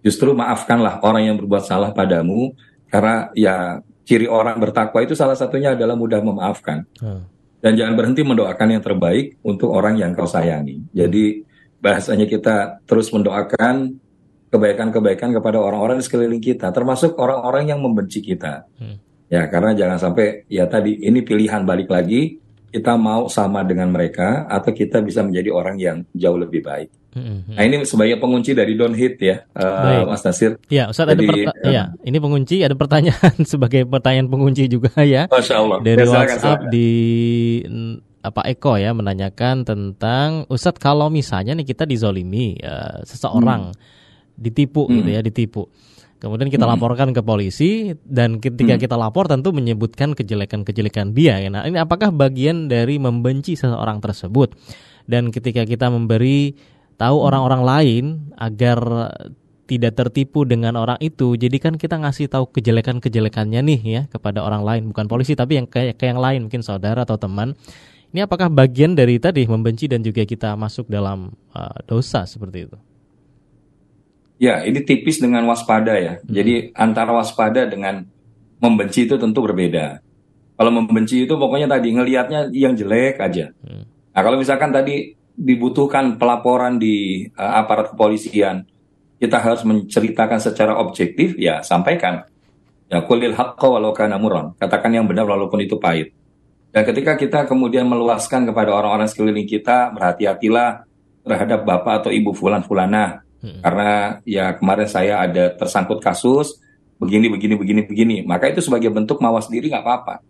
Justru 0.04 0.36
maafkanlah 0.36 1.00
orang 1.00 1.32
yang 1.32 1.36
berbuat 1.40 1.64
salah 1.64 1.96
padamu 1.96 2.52
karena 2.92 3.32
ya 3.32 3.80
ciri 4.04 4.28
orang 4.28 4.60
bertakwa 4.60 5.00
itu 5.00 5.16
salah 5.16 5.40
satunya 5.40 5.72
adalah 5.72 5.96
mudah 5.96 6.20
memaafkan. 6.20 6.84
Hmm. 7.00 7.24
Dan 7.64 7.80
jangan 7.80 7.96
berhenti 7.96 8.28
mendoakan 8.28 8.76
yang 8.76 8.84
terbaik 8.84 9.40
untuk 9.48 9.72
orang 9.72 9.96
yang 9.96 10.12
kau 10.12 10.28
sayangi. 10.28 10.84
Jadi 10.92 11.48
bahasanya 11.80 12.28
kita 12.28 12.84
terus 12.84 13.08
mendoakan 13.16 14.04
kebaikan-kebaikan 14.52 15.32
kepada 15.32 15.64
orang-orang 15.64 15.98
di 15.98 16.04
sekeliling 16.04 16.44
kita, 16.44 16.76
termasuk 16.76 17.16
orang-orang 17.16 17.72
yang 17.72 17.80
membenci 17.80 18.20
kita. 18.20 18.68
Hmm. 18.76 19.00
Ya, 19.34 19.50
karena 19.50 19.74
jangan 19.74 19.98
sampai 19.98 20.46
ya 20.46 20.70
tadi 20.70 21.02
ini 21.02 21.26
pilihan 21.26 21.66
balik 21.66 21.90
lagi 21.90 22.38
kita 22.70 22.94
mau 22.98 23.26
sama 23.30 23.66
dengan 23.66 23.90
mereka 23.90 24.46
atau 24.46 24.70
kita 24.70 25.02
bisa 25.02 25.26
menjadi 25.26 25.50
orang 25.50 25.78
yang 25.82 25.98
jauh 26.14 26.38
lebih 26.38 26.62
baik. 26.62 26.90
hmm 27.18 27.54
Nah 27.58 27.64
ini 27.66 27.86
sebagai 27.86 28.18
pengunci 28.22 28.54
dari 28.54 28.78
Don't 28.78 28.94
Hit 28.94 29.18
ya, 29.22 29.46
uh, 29.58 30.06
Mas 30.06 30.22
Nasir. 30.22 30.62
Ya, 30.70 30.90
Ustaz 30.90 31.10
Jadi, 31.10 31.26
ada 31.26 31.50
perta- 31.50 31.58
uh, 31.66 31.74
ya, 31.74 31.84
ini 32.06 32.18
pengunci 32.22 32.62
ada 32.62 32.78
pertanyaan 32.78 33.36
sebagai 33.52 33.90
pertanyaan 33.90 34.30
pengunci 34.30 34.70
juga 34.70 34.94
ya. 35.18 35.26
Masya 35.30 35.56
Allah. 35.58 35.78
Dari 35.82 36.06
ya, 36.06 36.10
WhatsApp 36.10 36.60
di 36.70 36.90
apa 38.24 38.42
Eko 38.48 38.78
ya 38.78 38.94
menanyakan 38.94 39.66
tentang 39.66 40.46
Ustadz 40.46 40.80
kalau 40.80 41.10
misalnya 41.10 41.58
nih 41.58 41.74
kita 41.74 41.90
dizolimi 41.90 42.56
uh, 42.62 43.02
seseorang 43.04 43.74
hmm. 43.74 43.82
ditipu 44.40 44.88
hmm. 44.88 44.94
gitu 45.02 45.10
ya 45.10 45.22
ditipu 45.26 45.64
Kemudian 46.24 46.48
kita 46.48 46.64
laporkan 46.64 47.12
ke 47.12 47.20
polisi 47.20 47.92
dan 48.08 48.40
ketika 48.40 48.80
hmm. 48.80 48.82
kita 48.88 48.96
lapor 48.96 49.28
tentu 49.28 49.52
menyebutkan 49.52 50.16
kejelekan-kejelekan 50.16 51.12
dia. 51.12 51.36
Ya. 51.44 51.52
Nah, 51.52 51.68
ini 51.68 51.76
apakah 51.76 52.16
bagian 52.16 52.72
dari 52.72 52.96
membenci 52.96 53.60
seseorang 53.60 54.00
tersebut? 54.00 54.56
Dan 55.04 55.36
ketika 55.36 55.68
kita 55.68 55.92
memberi 55.92 56.56
tahu 56.96 57.20
hmm. 57.20 57.28
orang-orang 57.28 57.62
lain 57.68 58.04
agar 58.40 58.80
tidak 59.68 60.00
tertipu 60.00 60.48
dengan 60.48 60.80
orang 60.80 60.96
itu, 61.04 61.36
jadi 61.36 61.60
kan 61.60 61.76
kita 61.76 62.00
ngasih 62.00 62.32
tahu 62.32 62.56
kejelekan-kejelekannya 62.56 63.60
nih 63.60 63.82
ya 63.84 64.02
kepada 64.08 64.48
orang 64.48 64.64
lain, 64.64 64.82
bukan 64.96 65.12
polisi 65.12 65.36
tapi 65.36 65.60
yang 65.60 65.68
kayak 65.68 66.00
ke 66.00 66.08
yang 66.08 66.24
lain, 66.24 66.48
mungkin 66.48 66.64
saudara 66.64 67.04
atau 67.04 67.20
teman. 67.20 67.52
Ini 68.16 68.24
apakah 68.32 68.48
bagian 68.48 68.96
dari 68.96 69.20
tadi 69.20 69.44
membenci 69.44 69.92
dan 69.92 70.00
juga 70.00 70.24
kita 70.24 70.56
masuk 70.56 70.88
dalam 70.88 71.36
uh, 71.52 71.78
dosa 71.84 72.24
seperti 72.24 72.72
itu? 72.72 72.93
Ya, 74.44 74.60
ini 74.68 74.84
tipis 74.84 75.24
dengan 75.24 75.48
waspada 75.48 75.96
ya. 75.96 76.20
Hmm. 76.20 76.36
Jadi 76.36 76.76
antara 76.76 77.16
waspada 77.16 77.64
dengan 77.64 78.04
membenci 78.60 79.08
itu 79.08 79.16
tentu 79.16 79.40
berbeda. 79.40 80.04
Kalau 80.60 80.72
membenci 80.76 81.24
itu 81.24 81.40
pokoknya 81.40 81.72
tadi 81.72 81.96
ngelihatnya 81.96 82.52
yang 82.52 82.76
jelek 82.76 83.24
aja. 83.24 83.56
Hmm. 83.64 83.88
Nah, 83.88 84.22
kalau 84.22 84.36
misalkan 84.36 84.76
tadi 84.76 85.16
dibutuhkan 85.32 86.20
pelaporan 86.20 86.76
di 86.76 87.24
uh, 87.40 87.64
aparat 87.64 87.96
kepolisian, 87.96 88.68
kita 89.16 89.40
harus 89.40 89.64
menceritakan 89.64 90.44
secara 90.44 90.76
objektif, 90.76 91.40
ya 91.40 91.64
sampaikan. 91.64 92.28
Ya 92.92 93.00
kulil 93.00 93.32
haqqa 93.32 93.72
walau 93.72 93.96
kana 93.96 94.20
muron. 94.20 94.60
Katakan 94.60 94.92
yang 94.92 95.08
benar 95.08 95.24
walaupun 95.24 95.64
itu 95.64 95.80
pahit. 95.80 96.12
Dan 96.76 96.84
ketika 96.84 97.16
kita 97.16 97.40
kemudian 97.48 97.88
meluaskan 97.88 98.44
kepada 98.52 98.76
orang-orang 98.76 99.08
sekeliling 99.08 99.48
kita, 99.48 99.96
berhati-hatilah 99.96 100.84
terhadap 101.24 101.64
bapak 101.64 102.04
atau 102.04 102.12
ibu 102.12 102.36
fulan-fulanah 102.36 103.24
Hmm. 103.44 103.60
Karena 103.60 104.24
ya 104.24 104.56
kemarin 104.56 104.88
saya 104.88 105.20
ada 105.20 105.52
tersangkut 105.52 106.00
kasus 106.00 106.64
begini 106.96 107.28
begini 107.28 107.60
begini 107.60 107.82
begini, 107.84 108.16
maka 108.24 108.48
itu 108.48 108.64
sebagai 108.64 108.88
bentuk 108.88 109.20
mawas 109.20 109.52
diri 109.52 109.68
nggak 109.68 109.84
apa-apa. 109.84 110.24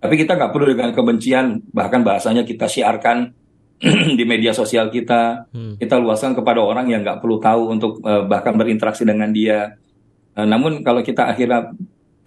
Tapi 0.00 0.14
kita 0.20 0.36
nggak 0.36 0.52
perlu 0.52 0.68
dengan 0.68 0.92
kebencian, 0.92 1.64
bahkan 1.72 2.04
bahasanya 2.04 2.44
kita 2.44 2.68
siarkan 2.68 3.32
di 4.18 4.24
media 4.28 4.52
sosial 4.52 4.92
kita, 4.92 5.48
hmm. 5.48 5.80
kita 5.80 5.96
luaskan 5.96 6.36
kepada 6.36 6.60
orang 6.60 6.92
yang 6.92 7.00
nggak 7.00 7.24
perlu 7.24 7.40
tahu 7.40 7.62
untuk 7.72 7.92
uh, 8.04 8.28
bahkan 8.28 8.52
berinteraksi 8.52 9.08
dengan 9.08 9.32
dia. 9.32 9.80
Uh, 10.36 10.44
namun 10.44 10.84
kalau 10.84 11.00
kita 11.00 11.32
akhirnya 11.32 11.72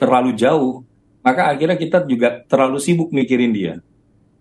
terlalu 0.01 0.33
jauh, 0.33 0.81
maka 1.21 1.53
akhirnya 1.53 1.77
kita 1.77 2.09
juga 2.09 2.41
terlalu 2.49 2.81
sibuk 2.81 3.13
mikirin 3.13 3.53
dia. 3.53 3.77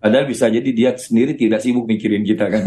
Padahal 0.03 0.27
bisa 0.27 0.51
jadi 0.51 0.67
dia 0.73 0.91
sendiri 0.97 1.37
tidak 1.37 1.63
sibuk 1.63 1.87
mikirin 1.87 2.27
kita 2.27 2.49
kan. 2.49 2.63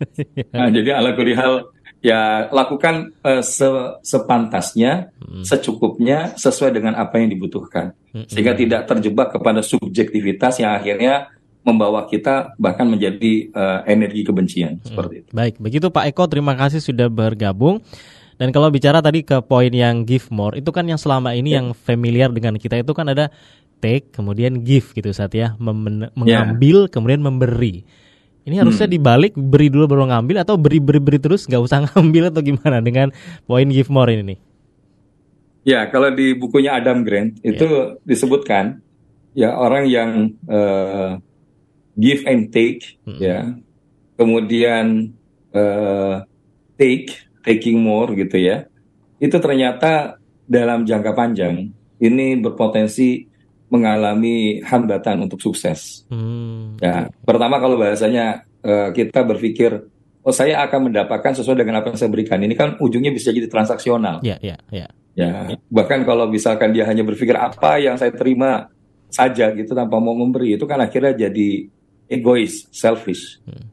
nah, 0.54 0.68
jadi 0.68 1.00
ala 1.00 1.16
hal 1.16 1.73
ya 2.04 2.52
lakukan 2.52 3.16
uh, 3.24 3.40
se 3.40 3.64
sepantasnya, 4.04 5.08
hmm. 5.24 5.40
secukupnya 5.40 6.36
sesuai 6.36 6.76
dengan 6.76 7.00
apa 7.00 7.16
yang 7.16 7.32
dibutuhkan. 7.32 7.96
Hmm. 8.12 8.28
Sehingga 8.28 8.52
tidak 8.52 8.84
terjebak 8.84 9.32
kepada 9.32 9.64
subjektivitas 9.64 10.60
yang 10.60 10.76
akhirnya 10.76 11.32
membawa 11.64 12.04
kita 12.04 12.52
bahkan 12.60 12.84
menjadi 12.84 13.48
uh, 13.56 13.80
energi 13.88 14.20
kebencian 14.20 14.84
hmm. 14.84 14.86
seperti 14.92 15.14
itu. 15.24 15.28
Baik, 15.32 15.56
begitu 15.56 15.88
Pak 15.88 16.12
Eko, 16.12 16.28
terima 16.28 16.52
kasih 16.60 16.84
sudah 16.84 17.08
bergabung. 17.08 17.80
Dan 18.34 18.50
kalau 18.52 18.68
bicara 18.68 19.00
tadi 19.00 19.24
ke 19.24 19.40
poin 19.46 19.70
yang 19.72 20.04
give 20.04 20.28
more, 20.28 20.58
itu 20.58 20.68
kan 20.74 20.84
yang 20.84 20.98
selama 20.98 21.32
ini 21.32 21.54
ya. 21.54 21.62
yang 21.62 21.72
familiar 21.72 22.28
dengan 22.34 22.58
kita 22.58 22.82
itu 22.82 22.92
kan 22.92 23.08
ada 23.08 23.30
take, 23.78 24.10
kemudian 24.12 24.60
give 24.60 24.92
gitu 24.92 25.08
saat 25.14 25.32
ya, 25.32 25.56
Mem 25.56 26.04
ya. 26.04 26.08
mengambil, 26.12 26.90
kemudian 26.90 27.22
memberi. 27.24 27.86
Ini 28.44 28.60
harusnya 28.60 28.84
hmm. 28.84 28.94
dibalik 29.00 29.32
beri 29.32 29.72
dulu 29.72 29.88
baru 29.88 30.04
ngambil 30.12 30.44
atau 30.44 30.60
beri 30.60 30.76
beri 30.76 31.00
beri 31.00 31.16
terus 31.16 31.48
nggak 31.48 31.62
usah 31.64 31.78
ngambil 31.88 32.28
atau 32.28 32.42
gimana 32.44 32.78
dengan 32.84 33.08
poin 33.48 33.68
give 33.68 33.88
more 33.88 34.12
ini 34.12 34.36
nih? 34.36 34.38
Ya 35.64 35.88
kalau 35.88 36.12
di 36.12 36.36
bukunya 36.36 36.76
Adam 36.76 37.08
Grant 37.08 37.40
itu 37.40 37.64
yeah. 37.64 37.96
disebutkan 38.04 38.84
ya 39.32 39.56
orang 39.56 39.88
yang 39.88 40.10
uh, 40.44 41.16
give 41.96 42.28
and 42.28 42.52
take 42.52 43.00
hmm. 43.08 43.16
ya 43.16 43.56
kemudian 44.20 45.16
uh, 45.56 46.22
take 46.76 47.16
taking 47.42 47.80
more 47.80 48.12
gitu 48.12 48.36
ya 48.36 48.68
itu 49.18 49.36
ternyata 49.40 50.20
dalam 50.44 50.84
jangka 50.84 51.16
panjang 51.16 51.72
ini 51.96 52.36
berpotensi 52.36 53.24
mengalami 53.72 54.60
hambatan 54.62 55.24
untuk 55.24 55.40
sukses. 55.40 56.04
Hmm. 56.12 56.76
Ya, 56.78 57.08
pertama 57.24 57.58
kalau 57.58 57.80
bahasanya 57.80 58.44
uh, 58.62 58.92
kita 58.92 59.24
berpikir, 59.24 59.88
oh 60.22 60.34
saya 60.34 60.62
akan 60.68 60.92
mendapatkan 60.92 61.32
sesuai 61.36 61.64
dengan 61.64 61.80
apa 61.80 61.92
yang 61.92 61.98
saya 61.98 62.10
berikan. 62.12 62.38
Ini 62.40 62.54
kan 62.54 62.76
ujungnya 62.78 63.10
bisa 63.10 63.32
jadi 63.32 63.48
transaksional. 63.48 64.20
Ya, 64.22 64.36
ya, 64.40 64.56
ya. 64.70 64.88
Ya, 65.14 65.54
bahkan 65.70 66.02
kalau 66.02 66.26
misalkan 66.26 66.74
dia 66.74 66.82
hanya 66.90 67.06
berpikir 67.06 67.38
apa 67.38 67.78
yang 67.78 67.94
saya 67.94 68.10
terima 68.10 68.66
saja 69.06 69.54
gitu 69.54 69.70
tanpa 69.70 70.02
mau 70.02 70.10
memberi, 70.10 70.58
itu 70.58 70.66
kan 70.66 70.82
akhirnya 70.82 71.30
jadi 71.30 71.70
egois, 72.10 72.66
selfish. 72.74 73.38
Hmm. 73.46 73.70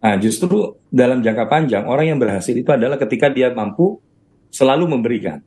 Nah, 0.00 0.16
justru 0.18 0.80
dalam 0.90 1.22
jangka 1.22 1.44
panjang 1.46 1.84
orang 1.86 2.10
yang 2.10 2.18
berhasil 2.18 2.50
itu 2.50 2.66
adalah 2.72 2.98
ketika 2.98 3.30
dia 3.30 3.54
mampu 3.54 4.02
selalu 4.50 4.98
memberikan. 4.98 5.38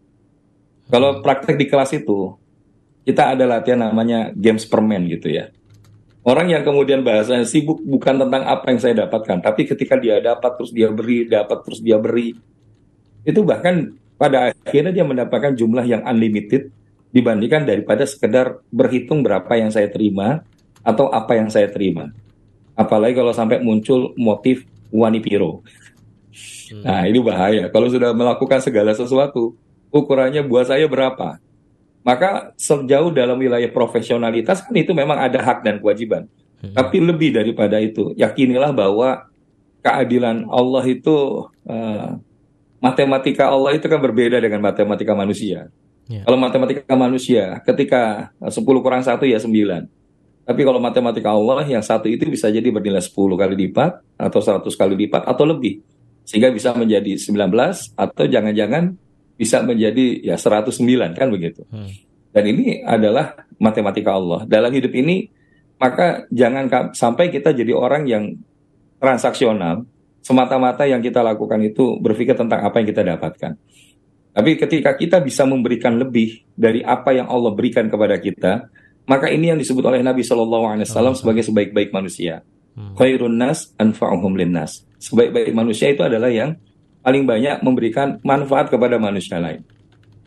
Kalau 0.88 1.20
praktek 1.20 1.60
di 1.60 1.66
kelas 1.68 1.92
itu, 1.92 2.40
kita 3.04 3.36
ada 3.36 3.44
latihan 3.48 3.88
namanya 3.92 4.32
games 4.36 4.64
permen 4.68 5.08
gitu 5.12 5.32
ya. 5.32 5.52
Orang 6.24 6.48
yang 6.48 6.64
kemudian 6.64 7.04
bahasanya 7.04 7.44
sibuk 7.44 7.84
bukan 7.84 8.16
tentang 8.16 8.48
apa 8.48 8.72
yang 8.72 8.80
saya 8.80 8.96
dapatkan, 9.04 9.44
tapi 9.44 9.68
ketika 9.68 10.00
dia 10.00 10.24
dapat 10.24 10.56
terus 10.56 10.72
dia 10.72 10.88
beri, 10.88 11.28
dapat 11.28 11.58
terus 11.68 11.84
dia 11.84 12.00
beri. 12.00 12.32
Itu 13.28 13.44
bahkan 13.44 13.92
pada 14.16 14.56
akhirnya 14.56 14.96
dia 14.96 15.04
mendapatkan 15.04 15.52
jumlah 15.52 15.84
yang 15.84 16.00
unlimited 16.08 16.72
dibandingkan 17.12 17.68
daripada 17.68 18.08
sekedar 18.08 18.64
berhitung 18.72 19.20
berapa 19.20 19.52
yang 19.60 19.68
saya 19.68 19.92
terima 19.92 20.48
atau 20.80 21.12
apa 21.12 21.36
yang 21.36 21.52
saya 21.52 21.68
terima. 21.68 22.16
Apalagi 22.74 23.20
kalau 23.20 23.36
sampai 23.36 23.60
muncul 23.60 24.16
motif 24.16 24.64
wanipiro. 24.96 25.60
Hmm. 26.72 26.88
Nah 26.88 27.04
ini 27.04 27.20
bahaya. 27.20 27.68
Kalau 27.68 27.92
sudah 27.92 28.16
melakukan 28.16 28.64
segala 28.64 28.96
sesuatu, 28.96 29.54
ukurannya 29.92 30.40
buat 30.48 30.72
saya 30.72 30.88
berapa? 30.88 31.38
Maka 32.04 32.52
sejauh 32.60 33.16
dalam 33.16 33.40
wilayah 33.40 33.72
profesionalitas 33.72 34.60
kan 34.64 34.76
itu 34.76 34.92
memang 34.92 35.16
ada 35.16 35.40
hak 35.40 35.64
dan 35.64 35.80
kewajiban. 35.80 36.28
Hmm. 36.60 36.76
Tapi 36.76 37.00
lebih 37.00 37.32
daripada 37.36 37.80
itu, 37.80 38.12
yakinilah 38.20 38.76
bahwa 38.76 39.28
keadilan 39.84 40.48
Allah 40.52 40.84
itu 40.88 41.48
uh, 41.68 42.20
matematika 42.84 43.52
Allah 43.52 43.76
itu 43.76 43.88
kan 43.88 44.00
berbeda 44.00 44.40
dengan 44.44 44.60
matematika 44.60 45.16
manusia. 45.16 45.72
Yeah. 46.12 46.28
Kalau 46.28 46.36
matematika 46.36 46.96
manusia 47.00 47.64
ketika 47.64 48.32
10 48.44 48.60
kurang 48.84 49.04
satu 49.04 49.24
ya 49.24 49.40
9. 49.40 49.48
Tapi 50.44 50.62
kalau 50.68 50.80
matematika 50.84 51.32
Allah 51.32 51.64
yang 51.64 51.80
satu 51.80 52.12
itu 52.12 52.28
bisa 52.28 52.52
jadi 52.52 52.68
bernilai 52.68 53.00
10 53.00 53.16
kali 53.16 53.56
lipat 53.68 54.04
atau 54.20 54.40
100 54.44 54.68
kali 54.76 55.08
lipat 55.08 55.24
atau 55.24 55.48
lebih. 55.48 55.80
Sehingga 56.28 56.52
bisa 56.52 56.76
menjadi 56.76 57.16
19 57.16 57.96
atau 57.96 58.24
jangan-jangan 58.28 58.96
bisa 59.44 59.60
menjadi 59.60 60.24
ya 60.24 60.36
109 60.40 60.72
kan 61.20 61.28
begitu. 61.28 61.68
Hmm. 61.68 61.92
Dan 62.32 62.44
ini 62.50 62.80
adalah 62.82 63.36
matematika 63.60 64.16
Allah. 64.16 64.48
Dalam 64.48 64.72
hidup 64.72 64.96
ini 64.96 65.28
maka 65.76 66.24
jangan 66.32 66.96
sampai 66.96 67.28
kita 67.28 67.52
jadi 67.52 67.76
orang 67.76 68.08
yang 68.08 68.40
transaksional 69.04 69.84
semata-mata 70.24 70.88
yang 70.88 71.04
kita 71.04 71.20
lakukan 71.20 71.60
itu 71.60 72.00
berpikir 72.00 72.40
tentang 72.40 72.64
apa 72.64 72.80
yang 72.80 72.88
kita 72.88 73.04
dapatkan. 73.04 73.60
Tapi 74.34 74.52
ketika 74.58 74.96
kita 74.98 75.22
bisa 75.22 75.46
memberikan 75.46 75.94
lebih 76.00 76.42
dari 76.56 76.82
apa 76.82 77.14
yang 77.14 77.30
Allah 77.30 77.54
berikan 77.54 77.86
kepada 77.86 78.18
kita, 78.18 78.66
maka 79.06 79.30
ini 79.30 79.54
yang 79.54 79.60
disebut 79.60 79.84
oleh 79.84 80.02
Nabi 80.02 80.26
Shallallahu 80.26 80.66
Alaihi 80.66 80.88
Wasallam 80.90 81.14
sebagai 81.14 81.44
sebaik-baik 81.46 81.94
manusia. 81.94 82.42
Hmm. 82.74 82.98
Khairun 82.98 83.38
nas 83.38 83.70
anfa'uhum 83.78 84.34
linnas. 84.34 84.88
Sebaik-baik 84.98 85.54
manusia 85.54 85.94
itu 85.94 86.02
adalah 86.02 86.32
yang 86.34 86.58
paling 87.04 87.28
banyak 87.28 87.60
memberikan 87.62 88.18
manfaat 88.24 88.72
kepada 88.72 88.96
manusia 88.98 89.38
lain. 89.38 89.62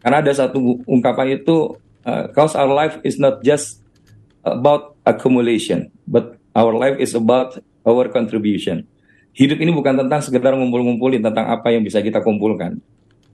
Karena 0.04 0.22
ada 0.22 0.30
satu 0.30 0.84
ungkapan 0.86 1.40
itu, 1.40 1.74
uh, 2.04 2.28
cause 2.30 2.54
our 2.54 2.70
life 2.70 3.00
is 3.02 3.16
not 3.18 3.42
just 3.42 3.82
about 4.46 4.94
accumulation, 5.02 5.90
but 6.06 6.38
our 6.54 6.70
life 6.76 7.00
is 7.00 7.16
about 7.16 7.58
our 7.82 8.06
contribution. 8.12 8.86
Hidup 9.34 9.58
ini 9.58 9.72
bukan 9.74 10.06
tentang 10.06 10.22
sekedar 10.22 10.54
ngumpul-ngumpulin 10.54 11.20
tentang 11.24 11.50
apa 11.50 11.74
yang 11.74 11.82
bisa 11.82 11.98
kita 12.04 12.22
kumpulkan, 12.22 12.78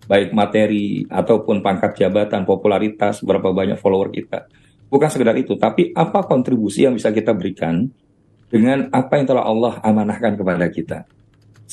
baik 0.08 0.32
materi 0.32 1.04
ataupun 1.10 1.60
pangkat 1.60 1.98
jabatan, 1.98 2.46
popularitas, 2.48 3.20
berapa 3.20 3.52
banyak 3.52 3.76
follower 3.78 4.08
kita 4.10 4.48
Bukan 4.92 5.08
sekedar 5.08 5.32
itu, 5.40 5.56
tapi 5.56 5.88
apa 5.96 6.20
kontribusi 6.28 6.84
yang 6.84 6.92
bisa 6.92 7.08
kita 7.08 7.32
berikan 7.32 7.88
dengan 8.52 8.92
apa 8.92 9.16
yang 9.16 9.24
telah 9.24 9.48
Allah 9.48 9.80
amanahkan 9.80 10.36
kepada 10.36 10.68
kita. 10.68 11.08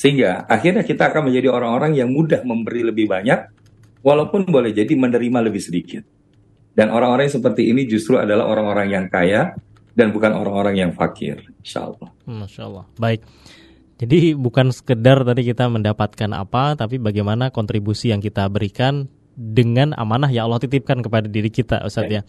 Sehingga 0.00 0.48
akhirnya 0.48 0.80
kita 0.80 1.12
akan 1.12 1.28
menjadi 1.28 1.52
orang-orang 1.52 1.92
yang 1.92 2.08
mudah 2.08 2.40
memberi 2.40 2.88
lebih 2.88 3.04
banyak, 3.04 3.52
walaupun 4.00 4.48
boleh 4.48 4.72
jadi 4.72 4.96
menerima 4.96 5.44
lebih 5.44 5.60
sedikit. 5.60 6.00
Dan 6.72 6.88
orang-orang 6.88 7.28
yang 7.28 7.36
seperti 7.36 7.68
ini 7.68 7.84
justru 7.84 8.16
adalah 8.16 8.48
orang-orang 8.48 8.88
yang 8.88 9.04
kaya 9.12 9.52
dan 9.92 10.08
bukan 10.08 10.32
orang-orang 10.32 10.80
yang 10.80 10.90
fakir. 10.96 11.44
Insya 11.60 11.92
Allah. 11.92 12.08
Masya 12.24 12.62
Allah. 12.64 12.84
Baik. 12.96 13.20
Jadi 14.00 14.32
bukan 14.32 14.72
sekedar 14.72 15.20
tadi 15.20 15.44
kita 15.44 15.68
mendapatkan 15.68 16.32
apa, 16.32 16.72
tapi 16.80 16.96
bagaimana 16.96 17.52
kontribusi 17.52 18.08
yang 18.08 18.24
kita 18.24 18.48
berikan 18.48 19.12
dengan 19.38 19.94
amanah 19.94 20.28
yang 20.28 20.50
Allah 20.50 20.62
titipkan 20.62 21.00
kepada 21.00 21.30
diri 21.30 21.48
kita, 21.48 21.82
Ustaz 21.86 22.10
ya. 22.10 22.22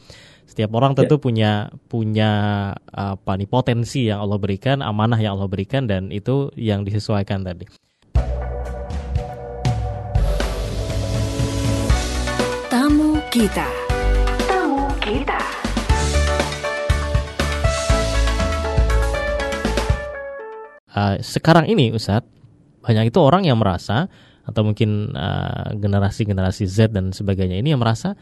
Setiap 0.45 0.75
orang 0.75 0.97
tentu 0.97 1.15
ya. 1.15 1.21
punya 1.21 1.51
punya 1.87 2.31
apa 2.91 3.39
nih 3.39 3.47
potensi 3.47 4.11
yang 4.11 4.19
Allah 4.19 4.35
berikan, 4.35 4.83
amanah 4.83 5.15
yang 5.15 5.39
Allah 5.39 5.47
berikan 5.47 5.87
dan 5.87 6.11
itu 6.11 6.51
yang 6.59 6.83
disesuaikan 6.83 7.47
tadi. 7.47 7.71
Tamu 12.67 13.19
kita. 13.31 13.67
Tamu 14.47 14.85
kita. 14.99 15.39
Uh, 20.91 21.15
sekarang 21.23 21.71
ini 21.71 21.95
Ustadz, 21.95 22.27
banyak 22.83 23.15
itu 23.15 23.19
orang 23.23 23.47
yang 23.47 23.55
merasa 23.55 24.11
atau 24.45 24.61
mungkin 24.65 25.13
uh, 25.13 25.77
generasi-generasi 25.77 26.65
Z 26.65 26.91
dan 26.93 27.13
sebagainya 27.13 27.61
ini 27.61 27.73
yang 27.73 27.81
merasa 27.81 28.17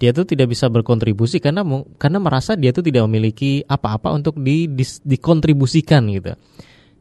dia 0.00 0.16
tuh 0.16 0.24
tidak 0.24 0.48
bisa 0.48 0.72
berkontribusi 0.72 1.44
karena 1.44 1.60
karena 2.00 2.18
merasa 2.18 2.56
dia 2.56 2.72
tuh 2.72 2.80
tidak 2.80 3.04
memiliki 3.04 3.60
apa-apa 3.68 4.16
untuk 4.16 4.40
di, 4.40 4.64
di 4.64 4.84
dikontribusikan 5.04 6.08
gitu. 6.08 6.32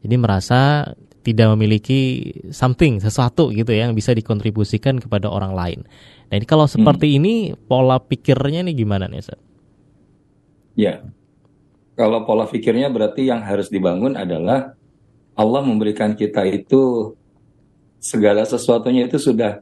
Jadi 0.04 0.16
merasa 0.20 0.84
tidak 1.24 1.48
memiliki 1.56 2.32
something 2.52 3.00
sesuatu 3.00 3.52
gitu 3.56 3.72
ya 3.72 3.88
yang 3.88 3.96
bisa 3.96 4.12
dikontribusikan 4.12 5.00
kepada 5.00 5.32
orang 5.32 5.56
lain. 5.56 5.80
Nah 6.28 6.36
ini 6.36 6.46
kalau 6.48 6.68
seperti 6.68 7.16
hmm. 7.16 7.18
ini 7.24 7.34
pola 7.56 8.04
pikirnya 8.04 8.68
nih 8.68 8.76
gimana 8.76 9.08
nih 9.08 9.20
Ustaz? 9.24 9.40
Ya, 10.76 11.04
kalau 12.00 12.24
pola 12.24 12.48
pikirnya 12.48 12.88
berarti 12.88 13.28
yang 13.28 13.44
harus 13.44 13.68
dibangun 13.68 14.16
adalah 14.16 14.76
Allah 15.36 15.62
memberikan 15.64 16.16
kita 16.16 16.48
itu 16.48 17.16
segala 18.00 18.48
sesuatunya 18.48 19.06
itu 19.06 19.20
sudah 19.20 19.62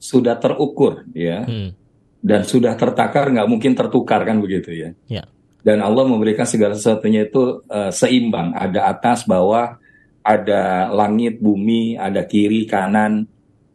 sudah 0.00 0.36
terukur 0.40 1.04
ya. 1.12 1.44
Hmm 1.44 1.84
dan 2.24 2.40
sudah 2.48 2.72
tertakar 2.72 3.28
nggak 3.28 3.44
mungkin 3.52 3.76
tertukar 3.76 4.24
kan 4.24 4.40
begitu 4.40 4.72
ya. 4.72 4.90
ya. 5.04 5.28
Dan 5.60 5.84
Allah 5.84 6.08
memberikan 6.08 6.48
segala 6.48 6.72
sesuatunya 6.72 7.28
itu 7.28 7.60
uh, 7.68 7.92
seimbang, 7.92 8.56
ada 8.56 8.88
atas, 8.88 9.28
bawah, 9.28 9.76
ada 10.24 10.88
langit, 10.88 11.36
bumi, 11.36 12.00
ada 12.00 12.24
kiri, 12.24 12.64
kanan, 12.64 13.28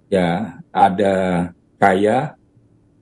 ya, 0.10 0.58
ada 0.74 1.50
kaya, 1.78 2.34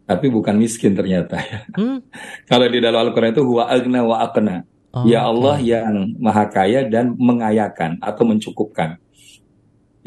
tapi 0.04 0.28
bukan 0.28 0.56
miskin 0.60 0.96
ternyata 0.96 1.40
ya. 1.52 1.60
Hmm? 1.80 2.04
Kalau 2.44 2.68
di 2.68 2.80
dalam 2.84 3.08
Al-Quran 3.08 3.32
itu 3.32 3.44
huwa 3.48 3.72
agna 3.72 4.04
wa 4.04 4.24
akna. 4.24 4.68
Oh, 4.96 5.04
ya 5.04 5.28
Allah 5.28 5.60
okay. 5.60 5.68
yang 5.68 6.16
maha 6.16 6.48
kaya 6.48 6.88
dan 6.88 7.16
mengayakan 7.16 8.00
atau 8.04 8.24
mencukupkan. 8.24 9.00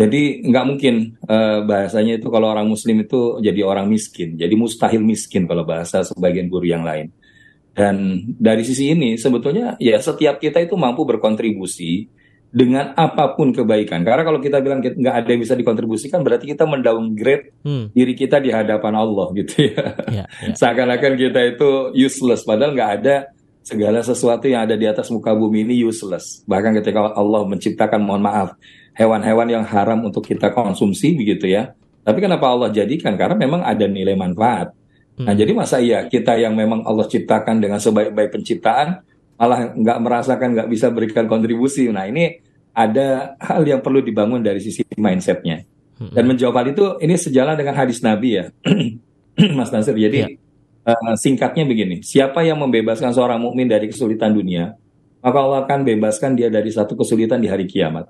Jadi 0.00 0.48
nggak 0.48 0.64
mungkin 0.64 1.20
uh, 1.28 1.60
bahasanya 1.68 2.16
itu 2.16 2.32
kalau 2.32 2.48
orang 2.48 2.64
Muslim 2.64 3.04
itu 3.04 3.36
jadi 3.44 3.60
orang 3.68 3.84
miskin, 3.84 4.32
jadi 4.40 4.56
mustahil 4.56 5.04
miskin 5.04 5.44
kalau 5.44 5.68
bahasa 5.68 6.00
sebagian 6.00 6.48
guru 6.48 6.64
yang 6.72 6.88
lain. 6.88 7.12
Dan 7.76 8.24
dari 8.40 8.64
sisi 8.64 8.96
ini 8.96 9.20
sebetulnya 9.20 9.76
ya 9.76 10.00
setiap 10.00 10.40
kita 10.40 10.64
itu 10.64 10.72
mampu 10.72 11.04
berkontribusi 11.04 12.08
dengan 12.48 12.96
apa 12.96 13.36
pun 13.36 13.52
kebaikan. 13.52 14.00
Karena 14.00 14.24
kalau 14.24 14.40
kita 14.40 14.64
bilang 14.64 14.80
nggak 14.80 15.16
ada 15.20 15.28
yang 15.28 15.40
bisa 15.44 15.52
dikontribusikan, 15.52 16.24
berarti 16.24 16.48
kita 16.48 16.64
mendowngrade 16.64 17.52
hmm. 17.60 17.92
diri 17.92 18.16
kita 18.16 18.40
di 18.40 18.48
hadapan 18.56 18.96
Allah 18.96 19.28
gitu 19.38 19.68
ya. 19.68 19.84
ya, 20.08 20.24
ya. 20.48 20.54
Seakan-akan 20.56 21.12
kita 21.20 21.40
itu 21.44 21.92
useless, 21.92 22.40
padahal 22.48 22.72
nggak 22.72 22.92
ada 23.04 23.36
segala 23.60 24.00
sesuatu 24.00 24.48
yang 24.48 24.64
ada 24.64 24.80
di 24.80 24.88
atas 24.88 25.12
muka 25.12 25.36
bumi 25.36 25.68
ini 25.68 25.84
useless. 25.84 26.40
Bahkan 26.48 26.80
ketika 26.80 27.12
Allah 27.12 27.44
menciptakan, 27.44 28.00
mohon 28.02 28.24
maaf, 28.24 28.56
hewan-hewan 28.94 29.48
yang 29.48 29.64
haram 29.66 30.02
untuk 30.02 30.26
kita 30.26 30.50
konsumsi 30.50 31.14
begitu 31.14 31.50
ya. 31.50 31.74
Tapi 32.00 32.18
kenapa 32.18 32.48
Allah 32.48 32.72
jadikan? 32.72 33.14
Karena 33.14 33.36
memang 33.36 33.60
ada 33.62 33.84
nilai 33.84 34.16
manfaat. 34.16 34.72
Nah, 35.20 35.36
hmm. 35.36 35.40
jadi 35.40 35.52
masa 35.52 35.76
iya 35.84 36.08
kita 36.08 36.40
yang 36.40 36.56
memang 36.56 36.80
Allah 36.88 37.04
ciptakan 37.04 37.60
dengan 37.60 37.76
sebaik-baik 37.76 38.32
penciptaan 38.32 39.04
malah 39.40 39.72
nggak 39.72 39.98
merasakan 40.00 40.48
nggak 40.56 40.68
bisa 40.68 40.88
berikan 40.88 41.24
kontribusi. 41.28 41.88
Nah, 41.92 42.08
ini 42.08 42.40
ada 42.72 43.36
hal 43.40 43.64
yang 43.64 43.80
perlu 43.84 44.00
dibangun 44.00 44.40
dari 44.40 44.60
sisi 44.60 44.84
mindsetnya. 44.96 45.64
Hmm. 46.00 46.12
Dan 46.16 46.24
menjawab 46.28 46.64
hal 46.64 46.66
itu 46.72 46.84
ini 47.04 47.14
sejalan 47.16 47.56
dengan 47.56 47.76
hadis 47.76 48.00
Nabi 48.00 48.40
ya, 48.40 48.44
Mas 49.58 49.68
Nasir. 49.68 49.92
Jadi 49.92 50.18
ya. 50.24 50.28
uh, 50.88 51.16
singkatnya 51.16 51.68
begini: 51.68 52.00
siapa 52.00 52.40
yang 52.40 52.56
membebaskan 52.56 53.12
seorang 53.12 53.40
mukmin 53.40 53.68
dari 53.68 53.92
kesulitan 53.92 54.32
dunia, 54.32 54.76
maka 55.20 55.38
Allah 55.40 55.68
akan 55.68 55.84
bebaskan 55.84 56.36
dia 56.36 56.48
dari 56.48 56.72
satu 56.72 56.96
kesulitan 56.96 57.40
di 57.40 57.48
hari 57.52 57.68
kiamat. 57.68 58.08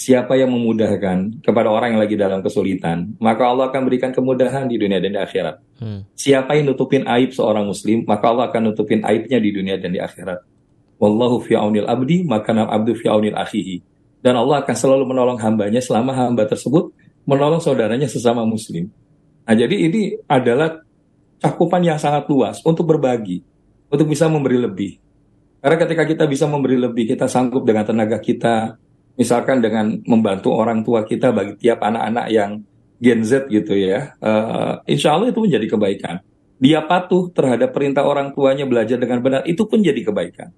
Siapa 0.00 0.32
yang 0.32 0.48
memudahkan 0.56 1.44
kepada 1.44 1.68
orang 1.68 1.92
yang 1.92 2.00
lagi 2.00 2.16
dalam 2.16 2.40
kesulitan, 2.40 3.20
maka 3.20 3.44
Allah 3.44 3.68
akan 3.68 3.84
berikan 3.84 4.16
kemudahan 4.16 4.64
di 4.64 4.80
dunia 4.80 4.96
dan 4.96 5.12
di 5.12 5.20
akhirat. 5.20 5.60
Hmm. 5.76 6.08
Siapa 6.16 6.56
yang 6.56 6.72
nutupin 6.72 7.04
aib 7.04 7.36
seorang 7.36 7.68
muslim, 7.68 8.08
maka 8.08 8.32
Allah 8.32 8.48
akan 8.48 8.72
nutupin 8.72 9.04
aibnya 9.04 9.36
di 9.36 9.52
dunia 9.52 9.76
dan 9.76 9.92
di 9.92 10.00
akhirat. 10.00 10.40
Wallahu 10.96 11.44
fi 11.44 11.52
aunil 11.52 11.84
abdi, 11.84 12.24
maka 12.24 12.56
nam 12.56 12.72
abdu 12.72 12.96
fi 12.96 13.12
aunil 13.12 13.36
akhihi. 13.36 13.84
Dan 14.24 14.40
Allah 14.40 14.64
akan 14.64 14.72
selalu 14.72 15.04
menolong 15.04 15.36
hambanya 15.36 15.84
selama 15.84 16.16
hamba 16.16 16.48
tersebut 16.48 16.96
menolong 17.28 17.60
saudaranya 17.60 18.08
sesama 18.08 18.48
muslim. 18.48 18.88
Nah, 19.44 19.52
jadi 19.52 19.84
ini 19.84 20.16
adalah 20.24 20.80
cakupan 21.44 21.84
yang 21.84 22.00
sangat 22.00 22.24
luas 22.32 22.64
untuk 22.64 22.88
berbagi, 22.88 23.44
untuk 23.92 24.08
bisa 24.08 24.32
memberi 24.32 24.64
lebih. 24.64 24.96
Karena 25.60 25.76
ketika 25.76 26.08
kita 26.08 26.24
bisa 26.24 26.48
memberi 26.48 26.80
lebih, 26.80 27.04
kita 27.04 27.28
sanggup 27.28 27.68
dengan 27.68 27.84
tenaga 27.84 28.16
kita, 28.16 28.80
misalkan 29.20 29.60
dengan 29.60 30.00
membantu 30.08 30.56
orang 30.56 30.80
tua 30.80 31.04
kita 31.04 31.28
bagi 31.28 31.60
tiap 31.60 31.84
anak-anak 31.84 32.26
yang 32.32 32.64
Gen 32.96 33.20
Z 33.20 33.52
gitu 33.52 33.76
ya, 33.76 34.16
uh, 34.20 34.80
insya 34.88 35.12
Allah 35.12 35.28
itu 35.28 35.44
menjadi 35.44 35.76
kebaikan. 35.76 36.24
Dia 36.60 36.84
patuh 36.84 37.28
terhadap 37.32 37.72
perintah 37.72 38.04
orang 38.04 38.32
tuanya 38.32 38.64
belajar 38.64 38.96
dengan 38.96 39.20
benar, 39.20 39.44
itu 39.44 39.64
pun 39.68 39.80
jadi 39.84 40.00
kebaikan. 40.00 40.48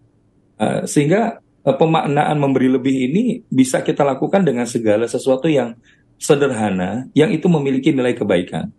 Uh, 0.58 0.82
sehingga 0.86 1.42
uh, 1.66 1.74
pemaknaan 1.74 2.38
memberi 2.38 2.70
lebih 2.70 3.10
ini 3.10 3.42
bisa 3.50 3.82
kita 3.82 4.06
lakukan 4.06 4.46
dengan 4.46 4.66
segala 4.66 5.10
sesuatu 5.10 5.50
yang 5.50 5.74
sederhana, 6.18 7.10
yang 7.18 7.34
itu 7.34 7.50
memiliki 7.50 7.90
nilai 7.90 8.14
kebaikan. 8.14 8.70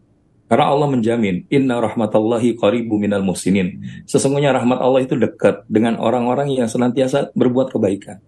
Karena 0.47 0.67
Allah 0.67 0.91
menjamin, 0.91 1.47
Inna 1.47 1.79
rahmatallahi 1.79 2.59
qaribu 2.59 2.99
minal 2.99 3.23
muhsinin. 3.23 3.79
Sesungguhnya 4.07 4.51
rahmat 4.51 4.79
Allah 4.79 5.07
itu 5.07 5.15
dekat 5.15 5.63
dengan 5.71 5.99
orang-orang 5.99 6.51
yang 6.51 6.67
senantiasa 6.67 7.31
berbuat 7.31 7.71
kebaikan. 7.71 8.19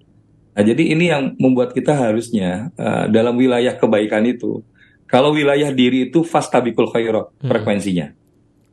Nah, 0.55 0.63
jadi 0.63 0.95
ini 0.95 1.11
yang 1.11 1.35
membuat 1.35 1.75
kita 1.75 1.91
harusnya 1.91 2.71
uh, 2.79 3.11
dalam 3.11 3.35
wilayah 3.35 3.75
kebaikan 3.75 4.23
itu, 4.23 4.63
kalau 5.05 5.35
wilayah 5.35 5.67
diri 5.75 6.07
itu 6.07 6.23
fastabikul 6.23 6.87
khairat 6.89 7.27
hmm. 7.43 7.49
frekuensinya. 7.51 8.15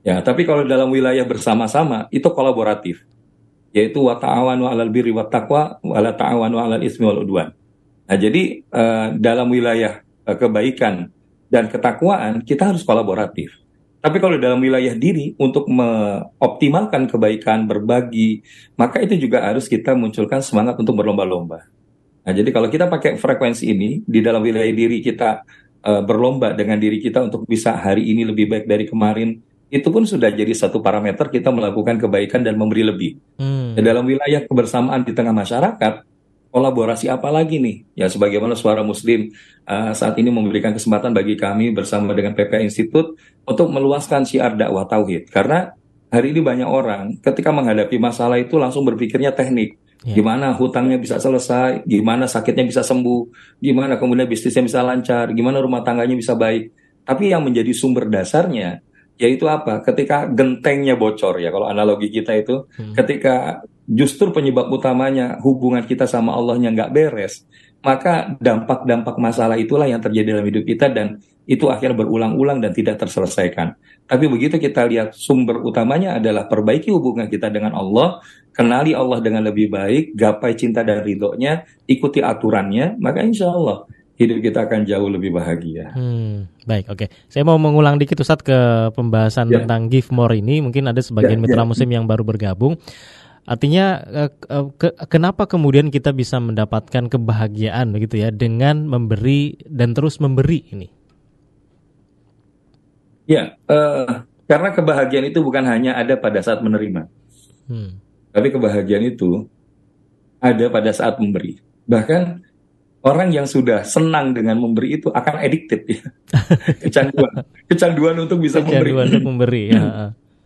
Ya, 0.07 0.23
tapi 0.23 0.47
kalau 0.47 0.63
dalam 0.63 0.91
wilayah 0.91 1.27
bersama-sama 1.27 2.07
itu 2.15 2.27
kolaboratif. 2.31 3.03
yaitu 3.73 4.05
wa 4.05 4.13
ta'awanu 4.21 4.69
'alal 4.69 4.93
birri 4.93 5.17
wat 5.17 5.33
taqwa 5.33 5.81
wa 5.81 5.97
la 5.97 6.13
ta'awanu 6.13 6.61
'alal 6.61 6.85
ismi 6.85 7.09
wal 7.09 7.25
udwan. 7.25 7.57
Nah, 8.05 8.17
jadi 8.21 8.61
uh, 8.69 9.17
dalam 9.17 9.49
wilayah 9.49 10.05
uh, 10.29 10.37
kebaikan 10.37 11.09
dan 11.49 11.73
ketakwaan 11.73 12.45
kita 12.45 12.69
harus 12.69 12.85
kolaboratif. 12.85 13.62
Tapi 14.03 14.19
kalau 14.19 14.35
dalam 14.35 14.59
wilayah 14.59 14.99
diri 14.99 15.39
untuk 15.39 15.71
mengoptimalkan 15.71 17.07
kebaikan, 17.07 17.71
berbagi, 17.71 18.43
maka 18.75 18.99
itu 18.99 19.15
juga 19.15 19.47
harus 19.47 19.71
kita 19.71 19.95
munculkan 19.95 20.43
semangat 20.43 20.75
untuk 20.83 20.99
berlomba-lomba. 20.99 21.71
Nah, 22.27 22.33
jadi 22.35 22.51
kalau 22.51 22.67
kita 22.67 22.91
pakai 22.91 23.15
frekuensi 23.15 23.71
ini 23.71 24.03
di 24.03 24.19
dalam 24.19 24.43
wilayah 24.43 24.75
diri 24.75 24.99
kita 24.99 25.47
uh, 25.87 26.03
berlomba 26.03 26.51
dengan 26.51 26.83
diri 26.83 26.99
kita 26.99 27.23
untuk 27.23 27.47
bisa 27.47 27.79
hari 27.79 28.11
ini 28.11 28.27
lebih 28.27 28.51
baik 28.51 28.67
dari 28.67 28.91
kemarin, 28.91 29.39
itu 29.71 29.87
pun 29.87 30.03
sudah 30.03 30.35
jadi 30.35 30.51
satu 30.51 30.83
parameter 30.83 31.31
kita 31.31 31.55
melakukan 31.55 32.03
kebaikan 32.03 32.43
dan 32.43 32.59
memberi 32.59 32.83
lebih. 32.83 33.23
Hmm. 33.39 33.79
dalam 33.79 34.03
wilayah 34.03 34.43
kebersamaan 34.45 35.07
di 35.07 35.15
tengah 35.15 35.33
masyarakat, 35.33 36.12
kolaborasi 36.53 37.09
apa 37.09 37.33
lagi 37.33 37.57
nih? 37.57 37.97
Ya 37.97 38.07
sebagaimana 38.13 38.53
suara 38.53 38.85
Muslim 38.85 39.33
uh, 39.65 39.97
saat 39.97 40.21
ini 40.21 40.29
memberikan 40.29 40.77
kesempatan 40.77 41.17
bagi 41.17 41.35
kami 41.35 41.73
bersama 41.73 42.13
dengan 42.13 42.37
PP 42.37 42.61
Institut 42.61 43.17
untuk 43.49 43.73
meluaskan 43.73 44.29
syiar 44.29 44.55
dakwah 44.55 44.85
tauhid. 44.85 45.33
Karena 45.33 45.73
hari 46.13 46.37
ini 46.37 46.45
banyak 46.45 46.69
orang 46.69 47.17
ketika 47.25 47.49
menghadapi 47.51 47.97
masalah 47.97 48.37
itu 48.37 48.61
langsung 48.61 48.85
berpikirnya 48.85 49.33
teknik. 49.33 49.81
Yeah. 50.05 50.21
Gimana 50.21 50.53
hutangnya 50.53 51.01
bisa 51.01 51.17
selesai, 51.17 51.89
gimana 51.89 52.29
sakitnya 52.29 52.69
bisa 52.69 52.83
sembuh, 52.85 53.57
gimana 53.63 53.97
kemudian 53.97 54.29
bisnisnya 54.29 54.67
bisa 54.67 54.81
lancar, 54.85 55.33
gimana 55.33 55.57
rumah 55.63 55.81
tangganya 55.81 56.15
bisa 56.19 56.37
baik. 56.37 56.69
Tapi 57.03 57.33
yang 57.33 57.43
menjadi 57.43 57.73
sumber 57.73 58.13
dasarnya 58.13 58.85
yaitu 59.23 59.47
apa? 59.47 59.79
Ketika 59.87 60.27
gentengnya 60.27 60.99
bocor 60.99 61.39
ya, 61.39 61.55
kalau 61.55 61.71
analogi 61.71 62.11
kita 62.11 62.35
itu, 62.35 62.67
hmm. 62.67 62.99
ketika 62.99 63.63
justru 63.89 64.31
penyebab 64.31 64.71
utamanya 64.71 65.39
hubungan 65.43 65.83
kita 65.87 66.07
sama 66.07 66.35
Allahnya 66.35 66.71
nggak 66.71 66.93
beres, 66.95 67.47
maka 67.83 68.39
dampak-dampak 68.39 69.19
masalah 69.19 69.59
itulah 69.59 69.91
yang 69.91 69.99
terjadi 69.99 70.39
dalam 70.39 70.47
hidup 70.47 70.65
kita 70.65 70.87
dan 70.91 71.19
itu 71.43 71.67
akhirnya 71.67 71.99
berulang-ulang 72.07 72.63
dan 72.63 72.71
tidak 72.71 73.03
terselesaikan. 73.03 73.75
Tapi 74.07 74.31
begitu 74.31 74.63
kita 74.63 74.87
lihat 74.87 75.19
sumber 75.19 75.59
utamanya 75.67 76.23
adalah 76.23 76.47
perbaiki 76.47 76.95
hubungan 76.95 77.27
kita 77.27 77.51
dengan 77.51 77.75
Allah, 77.75 78.23
kenali 78.55 78.95
Allah 78.95 79.19
dengan 79.19 79.43
lebih 79.51 79.67
baik, 79.67 80.15
gapai 80.15 80.55
cinta 80.55 80.87
dan 80.87 81.03
ridhonya, 81.03 81.67
ikuti 81.91 82.23
aturannya, 82.23 83.03
maka 83.03 83.27
insya 83.27 83.51
Allah 83.51 83.83
hidup 84.23 84.39
kita 84.39 84.71
akan 84.71 84.87
jauh 84.87 85.09
lebih 85.11 85.35
bahagia. 85.35 85.91
Hmm, 85.99 86.47
baik, 86.63 86.87
oke. 86.93 87.07
Okay. 87.07 87.09
Saya 87.27 87.43
mau 87.43 87.59
mengulang 87.59 87.99
dikit 87.99 88.23
Ustaz 88.23 88.39
ke 88.45 88.93
pembahasan 88.95 89.51
ya. 89.51 89.63
tentang 89.63 89.91
give 89.91 90.07
more 90.15 90.31
ini. 90.31 90.63
Mungkin 90.63 90.87
ada 90.87 91.03
sebagian 91.03 91.41
ya, 91.41 91.43
mitra 91.43 91.63
ya. 91.65 91.69
muslim 91.69 91.91
yang 91.91 92.05
baru 92.07 92.23
bergabung. 92.23 92.79
Artinya 93.43 93.99
eh, 94.07 94.31
eh, 94.31 94.67
ke, 94.79 94.95
kenapa 95.11 95.51
kemudian 95.51 95.91
kita 95.91 96.15
bisa 96.15 96.39
mendapatkan 96.39 97.11
kebahagiaan 97.11 97.91
begitu 97.91 98.23
ya 98.23 98.31
dengan 98.31 98.87
memberi 98.87 99.59
dan 99.67 99.99
terus 99.99 100.23
memberi 100.23 100.63
ini? 100.71 100.89
Ya, 103.27 103.55
uh, 103.71 104.27
karena 104.51 104.75
kebahagiaan 104.75 105.31
itu 105.31 105.43
bukan 105.43 105.63
hanya 105.67 105.95
ada 105.95 106.19
pada 106.19 106.43
saat 106.43 106.59
menerima, 106.59 107.07
hmm. 107.71 107.91
tapi 108.35 108.51
kebahagiaan 108.51 109.15
itu 109.15 109.47
ada 110.43 110.67
pada 110.67 110.91
saat 110.91 111.23
memberi. 111.23 111.63
Bahkan 111.87 112.23
orang 113.07 113.31
yang 113.31 113.47
sudah 113.47 113.87
senang 113.87 114.35
dengan 114.35 114.59
memberi 114.59 114.99
itu 114.99 115.07
akan 115.11 115.39
addicted 115.39 115.87
ya, 115.87 116.03
kecanduan, 116.85 117.33
kecanduan 117.71 118.17
untuk 118.27 118.43
bisa 118.43 118.59
kecanduan 118.59 118.71
memberi. 118.71 118.91
Kecanduan 118.91 119.07
untuk 119.07 119.25
memberi. 119.27 119.65
Ya. 119.73 119.83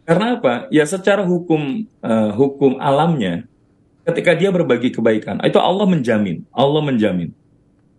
Karena 0.06 0.38
apa? 0.38 0.70
Ya 0.70 0.86
secara 0.86 1.26
hukum 1.26 1.82
uh, 1.98 2.30
hukum 2.38 2.78
alamnya, 2.78 3.42
ketika 4.06 4.38
dia 4.38 4.54
berbagi 4.54 4.94
kebaikan, 4.94 5.42
itu 5.42 5.58
Allah 5.58 5.82
menjamin. 5.84 6.46
Allah 6.54 6.78
menjamin. 6.78 7.34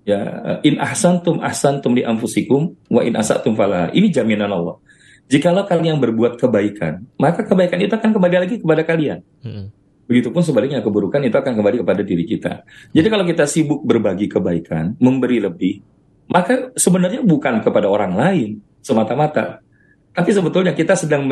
Ya, 0.07 0.23
in 0.63 0.79
ahsantum 0.79 1.43
ahsantum 1.43 1.91
li 1.91 2.07
anfusikum 2.07 2.79
wa 2.87 3.03
in 3.03 3.19
asatum 3.19 3.59
fala. 3.59 3.91
Ini 3.91 4.07
jaminan 4.07 4.47
Allah. 4.55 4.79
Jikalau 5.27 5.67
kalian 5.67 5.99
berbuat 5.99 6.39
kebaikan, 6.39 7.03
maka 7.19 7.43
kebaikan 7.43 7.83
itu 7.83 7.91
akan 7.91 8.15
kembali 8.15 8.35
lagi 8.39 8.55
kepada 8.63 8.87
kalian. 8.87 9.19
Hmm. 9.43 9.67
Begitupun 10.07 10.39
sebaliknya 10.39 10.79
keburukan 10.79 11.19
itu 11.19 11.35
akan 11.35 11.51
kembali 11.59 11.83
kepada 11.83 11.99
diri 12.07 12.23
kita. 12.23 12.63
Jadi 12.95 13.07
kalau 13.11 13.27
kita 13.27 13.43
sibuk 13.43 13.83
berbagi 13.83 14.31
kebaikan, 14.31 14.95
memberi 15.03 15.43
lebih, 15.43 15.83
maka 16.31 16.71
sebenarnya 16.79 17.19
bukan 17.27 17.59
kepada 17.59 17.91
orang 17.91 18.15
lain 18.15 18.63
semata-mata, 18.79 19.59
tapi 20.15 20.31
sebetulnya 20.31 20.71
kita 20.71 20.95
sedang 20.95 21.27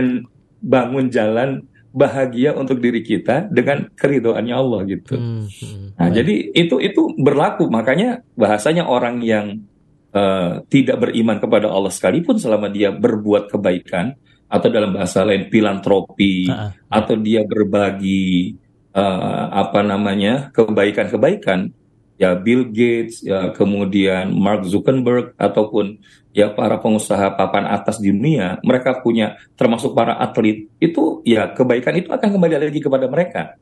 bangun 0.61 1.07
jalan 1.11 1.63
bahagia 1.95 2.51
untuk 2.51 2.83
diri 2.83 2.99
kita 2.99 3.47
dengan 3.47 3.87
keridoannya 3.95 4.51
Allah 4.51 4.81
gitu. 4.83 5.15
Hmm, 5.15 5.47
hmm, 5.47 5.95
nah, 5.95 6.11
jadi 6.11 6.51
itu 6.51 6.75
itu 6.83 7.15
berlaku 7.15 7.71
makanya 7.71 8.19
bahasanya 8.35 8.83
orang 8.83 9.23
yang 9.23 9.63
uh, 10.11 10.59
tidak 10.67 11.07
beriman 11.07 11.39
kepada 11.39 11.71
Allah 11.71 11.87
sekalipun 11.87 12.35
selama 12.35 12.67
dia 12.67 12.91
berbuat 12.91 13.47
kebaikan 13.47 14.11
atau 14.51 14.67
dalam 14.67 14.91
bahasa 14.91 15.23
lain 15.23 15.47
filantropi 15.47 16.51
uh, 16.51 16.67
uh. 16.67 16.71
atau 16.91 17.15
dia 17.15 17.47
berbagi 17.47 18.59
uh, 18.91 19.55
apa 19.55 19.79
namanya 19.79 20.51
kebaikan-kebaikan 20.51 21.71
ya 22.15 22.35
Bill 22.35 22.71
Gates, 22.71 23.23
ya 23.23 23.51
kemudian 23.51 24.31
Mark 24.31 24.63
Zuckerberg 24.67 25.35
ataupun 25.35 25.99
ya 26.35 26.51
para 26.51 26.79
pengusaha 26.79 27.35
papan 27.35 27.67
atas 27.67 27.99
di 27.99 28.11
dunia, 28.11 28.59
mereka 28.63 28.99
punya 28.99 29.39
termasuk 29.55 29.95
para 29.95 30.19
atlet 30.19 30.67
itu 30.79 31.23
ya 31.23 31.51
kebaikan 31.51 31.95
itu 31.95 32.11
akan 32.11 32.29
kembali 32.35 32.59
lagi 32.59 32.81
kepada 32.83 33.07
mereka. 33.07 33.55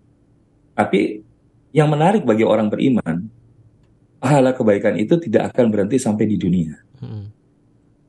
Tapi 0.73 1.21
yang 1.73 1.89
menarik 1.89 2.25
bagi 2.25 2.45
orang 2.45 2.69
beriman, 2.69 3.29
pahala 4.21 4.53
kebaikan 4.53 4.97
itu 4.97 5.17
tidak 5.17 5.53
akan 5.53 5.73
berhenti 5.73 5.97
sampai 5.97 6.25
di 6.29 6.37
dunia. 6.37 6.73
Hmm. 7.01 7.29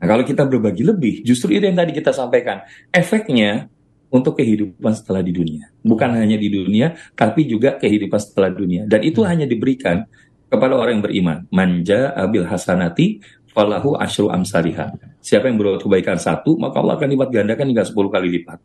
Nah, 0.01 0.07
kalau 0.07 0.25
kita 0.25 0.45
berbagi 0.45 0.85
lebih, 0.85 1.25
justru 1.25 1.57
itu 1.57 1.65
yang 1.65 1.81
tadi 1.81 1.97
kita 1.97 2.13
sampaikan. 2.13 2.61
Efeknya 2.93 3.73
untuk 4.13 4.37
kehidupan 4.39 4.95
setelah 4.95 5.25
di 5.25 5.33
dunia. 5.35 5.73
Bukan 5.81 6.15
hanya 6.15 6.39
di 6.39 6.47
dunia, 6.53 6.95
tapi 7.17 7.49
juga 7.49 7.81
kehidupan 7.81 8.21
setelah 8.21 8.53
dunia. 8.53 8.85
Dan 8.87 9.03
itu 9.03 9.25
hmm. 9.25 9.29
hanya 9.29 9.47
diberikan 9.49 10.05
kepada 10.49 10.75
orang 10.77 11.01
yang 11.01 11.05
beriman. 11.05 11.39
Manja 11.51 12.13
abil 12.15 12.45
hasanati 12.47 13.23
falahu 13.55 13.95
asyru 13.97 14.29
amsaliha. 14.35 14.93
Siapa 15.23 15.49
yang 15.49 15.57
berbuat 15.57 15.81
kebaikan 15.81 16.19
satu, 16.19 16.59
maka 16.59 16.83
Allah 16.83 16.99
akan 17.01 17.09
lipat 17.15 17.29
gandakan 17.33 17.67
hingga 17.71 17.85
10 17.87 17.97
kali 18.13 18.29
lipat. 18.41 18.59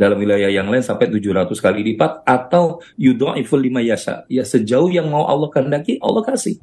Dalam 0.00 0.16
wilayah 0.16 0.48
yang 0.48 0.72
lain 0.72 0.80
sampai 0.80 1.12
700 1.12 1.52
kali 1.60 1.84
lipat 1.92 2.24
atau 2.24 2.80
yudha'iful 2.96 3.60
lima 3.60 3.84
yasa. 3.84 4.24
Ya 4.32 4.48
sejauh 4.48 4.88
yang 4.88 5.12
mau 5.12 5.28
Allah 5.28 5.52
kehendaki, 5.52 6.00
Allah 6.00 6.24
kasih. 6.24 6.56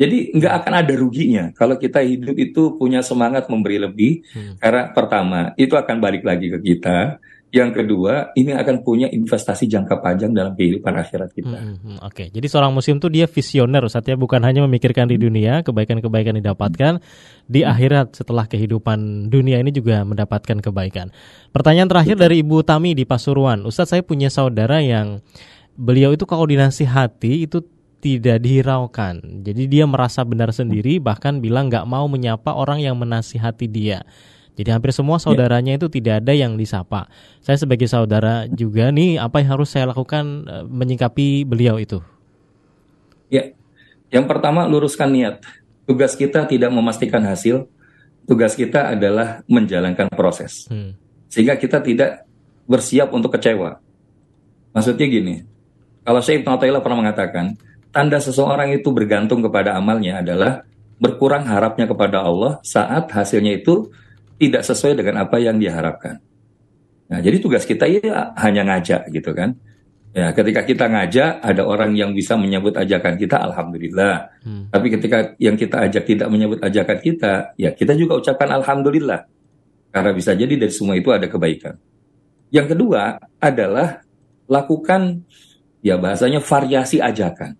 Jadi 0.00 0.32
nggak 0.32 0.64
akan 0.64 0.72
ada 0.80 0.92
ruginya 0.96 1.52
kalau 1.52 1.76
kita 1.76 2.00
hidup 2.00 2.32
itu 2.40 2.80
punya 2.80 3.04
semangat 3.04 3.52
memberi 3.52 3.76
lebih. 3.76 4.24
Hmm. 4.32 4.56
Karena 4.56 4.82
pertama 4.96 5.52
itu 5.60 5.76
akan 5.76 5.96
balik 6.00 6.24
lagi 6.24 6.48
ke 6.48 6.58
kita. 6.58 7.20
Yang 7.50 7.82
kedua, 7.82 8.30
ini 8.38 8.54
akan 8.54 8.86
punya 8.86 9.10
investasi 9.10 9.66
jangka 9.66 9.98
panjang 9.98 10.30
dalam 10.30 10.54
kehidupan 10.54 10.94
akhirat 10.94 11.34
kita. 11.34 11.58
Hmm, 11.58 11.76
hmm, 11.82 11.98
Oke, 12.06 12.06
okay. 12.06 12.26
jadi 12.30 12.46
seorang 12.46 12.70
muslim 12.70 13.02
tuh 13.02 13.10
dia 13.10 13.26
visioner, 13.26 13.82
saatnya 13.90 14.14
bukan 14.14 14.38
hanya 14.46 14.62
memikirkan 14.62 15.10
di 15.10 15.18
dunia 15.18 15.66
kebaikan-kebaikan 15.66 16.38
didapatkan 16.38 17.02
di 17.50 17.66
hmm. 17.66 17.70
akhirat 17.74 18.06
setelah 18.14 18.46
kehidupan 18.46 19.26
dunia 19.34 19.58
ini 19.58 19.74
juga 19.74 20.06
mendapatkan 20.06 20.62
kebaikan. 20.62 21.10
Pertanyaan 21.50 21.90
terakhir 21.90 22.22
dari 22.22 22.46
Ibu 22.46 22.62
Tami 22.62 22.94
di 22.94 23.02
Pasuruan, 23.02 23.66
Ustadz 23.66 23.98
saya 23.98 24.02
punya 24.06 24.30
saudara 24.30 24.78
yang 24.78 25.18
beliau 25.74 26.14
itu 26.14 26.30
koordinasi 26.30 26.86
hati 26.86 27.50
itu 27.50 27.66
tidak 28.00 28.40
dihiraukan. 28.46 29.44
Jadi 29.44 29.62
dia 29.66 29.84
merasa 29.90 30.24
benar 30.24 30.54
sendiri, 30.54 31.02
bahkan 31.02 31.42
bilang 31.42 31.66
nggak 31.66 31.84
mau 31.84 32.06
menyapa 32.06 32.54
orang 32.54 32.78
yang 32.78 32.94
menasihati 32.94 33.66
dia. 33.66 34.06
Jadi 34.60 34.76
hampir 34.76 34.92
semua 34.92 35.16
ya. 35.16 35.24
saudaranya 35.24 35.80
itu 35.80 35.88
tidak 35.88 36.20
ada 36.20 36.36
yang 36.36 36.60
disapa. 36.60 37.08
Saya 37.40 37.56
sebagai 37.56 37.88
saudara 37.88 38.44
juga 38.52 38.92
nih, 38.92 39.16
apa 39.16 39.40
yang 39.40 39.56
harus 39.56 39.72
saya 39.72 39.88
lakukan 39.88 40.44
e, 40.44 40.56
menyikapi 40.68 41.48
beliau 41.48 41.80
itu? 41.80 42.04
Ya, 43.32 43.56
yang 44.12 44.28
pertama 44.28 44.68
luruskan 44.68 45.08
niat. 45.08 45.40
Tugas 45.88 46.12
kita 46.12 46.44
tidak 46.44 46.68
memastikan 46.68 47.24
hasil. 47.24 47.64
Tugas 48.28 48.52
kita 48.52 48.92
adalah 48.92 49.40
menjalankan 49.48 50.12
proses. 50.12 50.68
Hmm. 50.68 50.92
Sehingga 51.32 51.56
kita 51.56 51.80
tidak 51.80 52.28
bersiap 52.68 53.08
untuk 53.16 53.32
kecewa. 53.32 53.80
Maksudnya 54.76 55.06
gini, 55.08 55.42
kalau 56.04 56.20
Syekh 56.20 56.44
Ibn 56.44 56.60
pernah 56.84 56.98
mengatakan, 57.00 57.56
tanda 57.90 58.20
seseorang 58.20 58.76
itu 58.76 58.92
bergantung 58.92 59.40
kepada 59.40 59.74
amalnya 59.74 60.20
adalah 60.20 60.62
berkurang 61.00 61.48
harapnya 61.48 61.88
kepada 61.88 62.22
Allah 62.22 62.60
saat 62.60 63.08
hasilnya 63.08 63.64
itu 63.64 63.88
tidak 64.40 64.64
sesuai 64.64 64.96
dengan 64.96 65.28
apa 65.28 65.36
yang 65.36 65.60
diharapkan. 65.60 66.16
Nah, 67.12 67.20
jadi 67.20 67.36
tugas 67.42 67.68
kita 67.68 67.84
ya 67.84 68.32
hanya 68.40 68.64
ngajak 68.64 69.12
gitu 69.12 69.36
kan. 69.36 69.52
Ya, 70.10 70.34
ketika 70.34 70.66
kita 70.66 70.90
ngajak, 70.90 71.38
ada 71.38 71.62
orang 71.62 71.94
yang 71.94 72.10
bisa 72.10 72.34
menyebut 72.34 72.74
ajakan 72.74 73.14
kita, 73.14 73.38
alhamdulillah. 73.46 74.26
Hmm. 74.42 74.66
Tapi 74.66 74.86
ketika 74.98 75.38
yang 75.38 75.54
kita 75.54 75.86
ajak 75.86 76.02
tidak 76.02 76.26
menyebut 76.26 76.58
ajakan 76.58 76.98
kita, 76.98 77.54
ya 77.54 77.70
kita 77.70 77.94
juga 77.94 78.18
ucapkan 78.18 78.50
alhamdulillah. 78.58 79.30
Karena 79.94 80.10
bisa 80.10 80.34
jadi 80.34 80.50
dari 80.50 80.72
semua 80.74 80.98
itu 80.98 81.14
ada 81.14 81.30
kebaikan. 81.30 81.78
Yang 82.50 82.74
kedua 82.74 83.22
adalah 83.38 84.02
lakukan 84.50 85.22
ya 85.78 85.94
bahasanya 85.94 86.42
variasi 86.42 86.98
ajakan. 86.98 87.54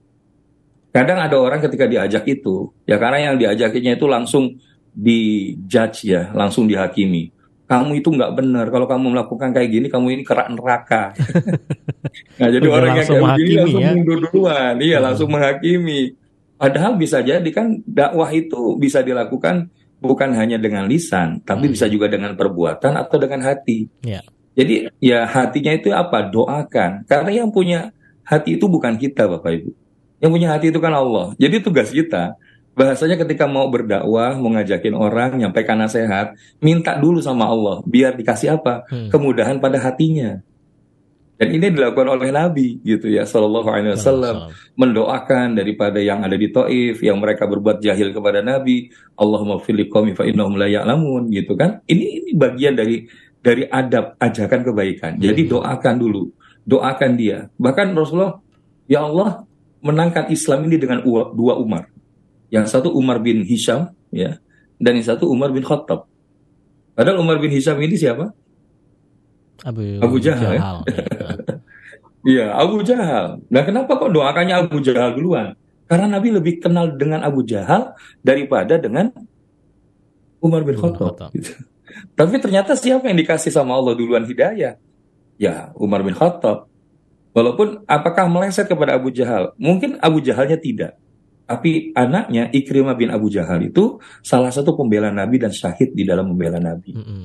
Kadang 0.90 1.22
ada 1.22 1.38
orang 1.38 1.62
ketika 1.62 1.86
diajak 1.86 2.26
itu, 2.26 2.74
ya 2.82 2.98
karena 2.98 3.30
yang 3.30 3.36
diajakinya 3.38 3.94
itu 3.94 4.10
langsung 4.10 4.58
dijudge 5.00 6.12
ya, 6.12 6.28
langsung 6.36 6.68
dihakimi. 6.68 7.32
Kamu 7.64 8.02
itu 8.02 8.10
nggak 8.10 8.32
benar. 8.34 8.66
Kalau 8.68 8.84
kamu 8.90 9.14
melakukan 9.14 9.54
kayak 9.54 9.70
gini, 9.70 9.86
kamu 9.86 10.20
ini 10.20 10.22
kerak 10.26 10.50
neraka. 10.50 11.14
nah, 12.40 12.48
jadi 12.50 12.66
Udah 12.66 12.76
orang 12.76 12.90
yang 12.98 13.06
kayak 13.06 13.22
begini 13.22 13.52
langsung 13.56 13.80
ya? 13.80 13.90
mundur 13.94 14.18
duluan. 14.26 14.74
Iya, 14.82 14.98
hmm. 14.98 15.06
langsung 15.06 15.28
menghakimi. 15.30 16.00
Padahal 16.60 16.92
bisa 17.00 17.24
jadi 17.24 17.50
kan 17.54 17.80
dakwah 17.86 18.28
itu 18.34 18.76
bisa 18.76 19.00
dilakukan 19.00 19.70
bukan 20.02 20.34
hanya 20.34 20.58
dengan 20.58 20.84
lisan, 20.90 21.40
tapi 21.46 21.70
hmm. 21.70 21.72
bisa 21.78 21.86
juga 21.86 22.10
dengan 22.10 22.34
perbuatan 22.34 22.98
atau 23.00 23.16
dengan 23.16 23.46
hati. 23.46 23.86
Yeah. 24.02 24.26
Jadi 24.58 24.90
ya 24.98 25.24
hatinya 25.30 25.72
itu 25.72 25.94
apa? 25.94 26.26
Doakan. 26.26 27.06
Karena 27.06 27.30
yang 27.30 27.54
punya 27.54 27.94
hati 28.26 28.58
itu 28.58 28.66
bukan 28.66 28.98
kita, 28.98 29.30
Bapak 29.30 29.62
Ibu. 29.62 29.70
Yang 30.20 30.30
punya 30.34 30.48
hati 30.52 30.66
itu 30.74 30.80
kan 30.82 30.92
Allah. 30.92 31.32
Jadi 31.38 31.62
tugas 31.62 31.88
kita 31.94 32.34
bahasanya 32.80 33.20
ketika 33.20 33.44
mau 33.44 33.68
berdakwah, 33.68 34.40
mau 34.40 34.48
ngajakin 34.56 34.96
orang, 34.96 35.36
nyampaikan 35.36 35.76
nasihat, 35.76 36.32
minta 36.64 36.96
dulu 36.96 37.20
sama 37.20 37.44
Allah 37.44 37.84
biar 37.84 38.16
dikasih 38.16 38.56
apa? 38.56 38.88
Hmm. 38.88 39.12
Kemudahan 39.12 39.60
pada 39.60 39.76
hatinya. 39.76 40.40
Dan 41.40 41.56
ini 41.56 41.72
dilakukan 41.72 42.20
oleh 42.20 42.28
Nabi 42.28 42.84
gitu 42.84 43.08
ya 43.08 43.24
Sallallahu 43.24 43.64
Alaihi 43.64 43.96
Wasallam 43.96 44.52
mendoakan 44.76 45.56
daripada 45.56 45.96
yang 45.96 46.20
ada 46.20 46.36
di 46.36 46.52
Taif 46.52 47.00
yang 47.00 47.16
mereka 47.16 47.48
berbuat 47.48 47.80
jahil 47.80 48.12
kepada 48.12 48.44
Nabi 48.44 48.92
Allahumma 49.16 49.56
fili 49.56 49.88
qawmi 49.88 50.12
fa 50.12 50.28
innahum 50.28 50.60
la 50.60 50.68
ya'lamun 50.68 51.32
gitu 51.32 51.56
kan 51.56 51.80
ini 51.88 52.20
ini 52.20 52.30
bagian 52.36 52.76
dari 52.76 53.08
dari 53.40 53.64
adab 53.64 54.20
ajakan 54.20 54.60
kebaikan 54.68 55.16
jadi 55.16 55.48
hmm. 55.48 55.50
doakan 55.56 55.94
dulu 55.96 56.28
doakan 56.68 57.16
dia 57.16 57.48
bahkan 57.56 57.88
Rasulullah 57.96 58.36
ya 58.84 59.08
Allah 59.08 59.40
menangkan 59.80 60.28
Islam 60.28 60.68
ini 60.68 60.76
dengan 60.76 61.00
dua 61.08 61.56
Umar 61.56 61.88
yang 62.50 62.66
satu 62.66 62.90
Umar 62.92 63.22
bin 63.22 63.46
Hisham 63.46 63.94
ya 64.10 64.38
dan 64.76 64.98
yang 64.98 65.06
satu 65.06 65.30
Umar 65.30 65.54
bin 65.54 65.62
Khattab 65.62 66.06
padahal 66.94 67.22
Umar 67.22 67.38
bin 67.38 67.50
Hisham 67.50 67.78
ini 67.80 67.96
siapa 67.96 68.34
Abu, 69.60 69.80
Abu 70.00 70.16
Jahal, 70.18 70.56
ya? 70.56 70.60
Jahal 70.60 70.78
ya. 70.88 70.98
Iya, 72.20 72.52
Abu 72.52 72.84
Jahal. 72.84 73.40
Nah, 73.48 73.62
kenapa 73.64 73.96
kok 73.96 74.12
doakannya 74.12 74.52
Abu 74.52 74.84
Jahal 74.84 75.16
duluan? 75.16 75.56
Karena 75.88 76.06
Nabi 76.06 76.28
lebih 76.36 76.60
kenal 76.60 76.92
dengan 76.94 77.24
Abu 77.24 77.40
Jahal 77.42 77.96
daripada 78.20 78.76
dengan 78.76 79.08
Umar 80.38 80.62
bin 80.68 80.76
Khattab. 80.76 81.32
Gitu. 81.32 81.56
Tapi 82.14 82.36
ternyata 82.38 82.76
siapa 82.76 83.08
yang 83.08 83.18
dikasih 83.18 83.50
sama 83.50 83.74
Allah 83.74 83.96
duluan 83.96 84.22
hidayah? 84.28 84.76
Ya, 85.40 85.72
Umar 85.74 86.04
bin 86.04 86.12
Khattab. 86.12 86.68
Walaupun 87.32 87.88
apakah 87.88 88.28
meleset 88.28 88.68
kepada 88.68 89.00
Abu 89.00 89.08
Jahal? 89.10 89.56
Mungkin 89.56 89.96
Abu 90.04 90.20
Jahalnya 90.20 90.60
tidak. 90.60 91.00
Tapi 91.50 91.90
anaknya 91.98 92.46
Ikrimah 92.54 92.94
bin 92.94 93.10
Abu 93.10 93.26
Jahal 93.26 93.66
itu 93.66 93.98
salah 94.22 94.54
satu 94.54 94.78
pembela 94.78 95.10
Nabi 95.10 95.42
dan 95.42 95.50
syahid 95.50 95.90
di 95.98 96.06
dalam 96.06 96.30
membela 96.30 96.62
Nabi. 96.62 96.94
Mm 96.94 97.02
-hmm. 97.02 97.24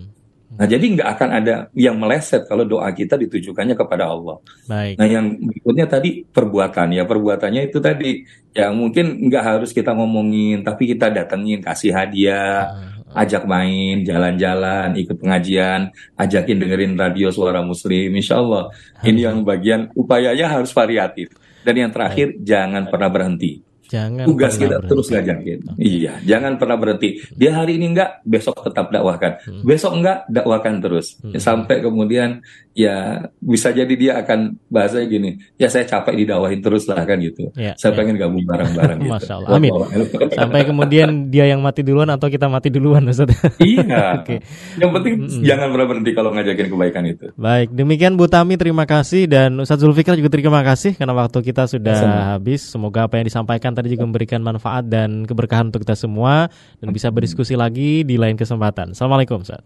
Nah, 0.55 0.67
jadi 0.71 0.86
nggak 0.88 1.09
akan 1.19 1.30
ada 1.36 1.55
yang 1.76 1.99
meleset 1.99 2.47
kalau 2.47 2.63
doa 2.63 2.88
kita 2.95 3.19
ditujukannya 3.19 3.76
kepada 3.76 4.07
Allah. 4.07 4.39
Baik. 4.69 4.95
Nah, 4.95 5.07
yang 5.09 5.36
berikutnya 5.36 5.86
tadi 5.86 6.23
perbuatan 6.23 6.95
ya 6.95 7.03
perbuatannya 7.03 7.61
itu 7.67 7.78
tadi 7.84 8.23
ya 8.55 8.71
mungkin 8.71 9.28
nggak 9.28 9.43
harus 9.43 9.76
kita 9.76 9.91
ngomongin, 9.91 10.63
tapi 10.63 10.95
kita 10.95 11.11
datengin, 11.11 11.59
kasih 11.59 11.91
hadiah, 11.91 12.71
uh, 12.71 13.11
uh. 13.11 13.21
ajak 13.26 13.43
main, 13.43 14.07
jalan-jalan, 14.07 14.95
ikut 14.95 15.19
pengajian, 15.19 15.91
ajakin 16.15 16.57
dengerin 16.63 16.95
radio 16.95 17.28
suara 17.36 17.59
Muslim, 17.59 18.15
Insya 18.15 18.39
Allah. 18.39 18.71
Ini 19.03 19.28
yang 19.28 19.43
bagian 19.43 19.91
upayanya 19.91 20.55
harus 20.55 20.71
variatif. 20.71 21.36
Dan 21.67 21.84
yang 21.84 21.91
terakhir 21.91 22.32
Baik. 22.32 22.45
jangan 22.47 22.84
pernah 22.88 23.09
berhenti. 23.11 23.74
Jangan 23.92 24.26
tugas 24.26 24.58
kita 24.58 24.82
berhenti. 24.82 24.90
terus 24.90 25.08
ngajakin. 25.14 25.60
Iya, 25.78 26.14
jangan 26.26 26.58
pernah 26.58 26.78
berhenti. 26.80 27.22
Dia 27.38 27.52
hari 27.54 27.78
ini 27.78 27.94
enggak, 27.94 28.26
besok 28.26 28.66
tetap 28.66 28.90
dakwahkan. 28.90 29.46
Hmm. 29.46 29.62
Besok 29.62 29.94
enggak, 30.02 30.26
dakwahkan 30.32 30.82
terus. 30.82 31.22
Hmm. 31.22 31.38
Sampai 31.38 31.86
kemudian 31.86 32.42
ya 32.76 33.30
bisa 33.40 33.72
jadi 33.72 33.94
dia 33.96 34.14
akan 34.20 34.60
bahasanya 34.68 35.08
gini, 35.08 35.30
ya 35.56 35.70
saya 35.70 35.88
capek 35.88 36.26
didakwahin 36.26 36.60
terus 36.60 36.90
lah 36.90 37.06
kan 37.06 37.22
gitu. 37.22 37.54
Ya, 37.54 37.78
saya 37.78 37.94
ya. 37.94 37.98
pengen 38.02 38.16
gabung 38.18 38.44
bareng-bareng 38.44 39.00
gitu. 39.06 39.14
Masya 39.14 39.34
Allah. 39.38 39.50
Amin. 39.56 39.72
Sampai 40.40 40.62
kemudian 40.66 41.30
dia 41.30 41.46
yang 41.46 41.62
mati 41.62 41.86
duluan 41.86 42.10
atau 42.10 42.28
kita 42.28 42.50
mati 42.50 42.74
duluan 42.74 43.06
Ustaz. 43.06 43.32
iya. 43.62 44.16
okay. 44.20 44.42
Yang 44.82 44.92
penting 44.98 45.14
hmm. 45.22 45.44
jangan 45.46 45.68
pernah 45.70 45.88
berhenti 45.88 46.12
kalau 46.18 46.30
ngajakin 46.34 46.68
kebaikan 46.74 47.04
itu. 47.06 47.26
Baik, 47.38 47.70
demikian 47.70 48.18
Bu 48.18 48.26
Tami 48.26 48.58
terima 48.58 48.90
kasih 48.90 49.30
dan 49.30 49.54
Ustaz 49.62 49.80
Zulfikar 49.80 50.18
juga 50.18 50.34
terima 50.34 50.66
kasih 50.66 50.98
karena 50.98 51.14
waktu 51.14 51.40
kita 51.46 51.70
sudah 51.70 51.96
Sama. 51.96 52.22
habis. 52.36 52.66
Semoga 52.66 53.06
apa 53.06 53.22
yang 53.22 53.28
disampaikan 53.30 53.74
tadi 53.76 53.91
juga 53.91 54.07
memberikan 54.07 54.39
manfaat 54.39 54.88
dan 54.88 55.28
keberkahan 55.28 55.69
untuk 55.69 55.84
kita 55.84 55.93
semua 55.99 56.47
dan 56.80 56.89
bisa 56.95 57.11
berdiskusi 57.11 57.59
lagi 57.59 58.07
di 58.07 58.15
lain 58.15 58.39
kesempatan. 58.39 58.95
Assalamualaikum 58.95 59.43
Ustaz. 59.43 59.61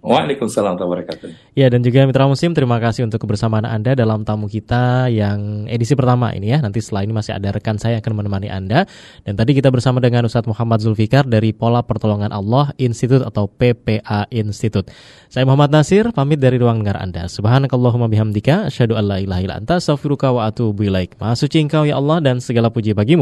Waalaikumsalam 0.00 0.74
warahmatullahi 0.74 1.04
wabarakatuh. 1.06 1.28
Ya 1.54 1.68
dan 1.68 1.84
juga 1.84 2.08
Mitra 2.08 2.24
Muslim 2.24 2.56
terima 2.56 2.80
kasih 2.80 3.04
untuk 3.04 3.22
kebersamaan 3.22 3.68
Anda 3.68 3.92
dalam 3.92 4.24
tamu 4.24 4.48
kita 4.48 5.12
yang 5.12 5.68
edisi 5.68 5.92
pertama 5.92 6.32
ini 6.32 6.54
ya. 6.54 6.58
Nanti 6.64 6.80
setelah 6.80 7.04
ini 7.04 7.12
masih 7.12 7.36
ada 7.36 7.52
rekan 7.52 7.76
saya 7.76 7.98
yang 7.98 8.02
akan 8.02 8.14
menemani 8.24 8.48
Anda 8.48 8.88
dan 9.26 9.34
tadi 9.34 9.52
kita 9.52 9.68
bersama 9.68 9.98
dengan 9.98 10.24
Ustadz 10.24 10.48
Muhammad 10.48 10.80
Zulfikar 10.80 11.26
dari 11.26 11.50
Pola 11.52 11.82
Pertolongan 11.82 12.30
Allah 12.30 12.72
Institute 12.78 13.26
atau 13.26 13.50
PPA 13.50 14.30
Institute. 14.30 14.88
Saya 15.28 15.44
Muhammad 15.44 15.74
Nasir 15.74 16.08
pamit 16.14 16.38
dari 16.38 16.56
ruang 16.62 16.80
dengar 16.80 17.02
Anda. 17.02 17.26
Subhanakallahumma 17.26 18.06
bihamdika 18.06 18.70
asyhadu 18.70 18.94
an 18.94 19.04
la 19.10 19.18
ilaha 19.18 19.40
illa 19.42 19.56
anta 19.58 19.82
astaghfiruka 19.82 20.30
wa 20.30 20.46
atubu 20.46 20.86
ilaik. 20.86 21.18
Maha 21.18 21.34
suci 21.34 21.58
Engkau 21.58 21.82
ya 21.82 21.98
Allah 21.98 22.22
dan 22.22 22.38
segala 22.38 22.70
puji 22.70 22.94
bagimu. 22.94 23.17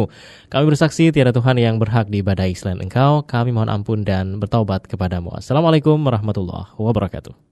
Kami 0.53 0.64
bersaksi 0.68 1.09
tiada 1.09 1.32
Tuhan 1.32 1.57
yang 1.57 1.80
berhak 1.80 2.12
diibadahi 2.12 2.53
selain 2.53 2.84
Engkau. 2.84 3.24
Kami 3.24 3.57
mohon 3.57 3.72
ampun 3.72 4.05
dan 4.05 4.36
bertaubat 4.36 4.84
kepadamu. 4.84 5.32
Assalamualaikum 5.32 5.97
warahmatullahi 6.05 6.76
wabarakatuh. 6.76 7.47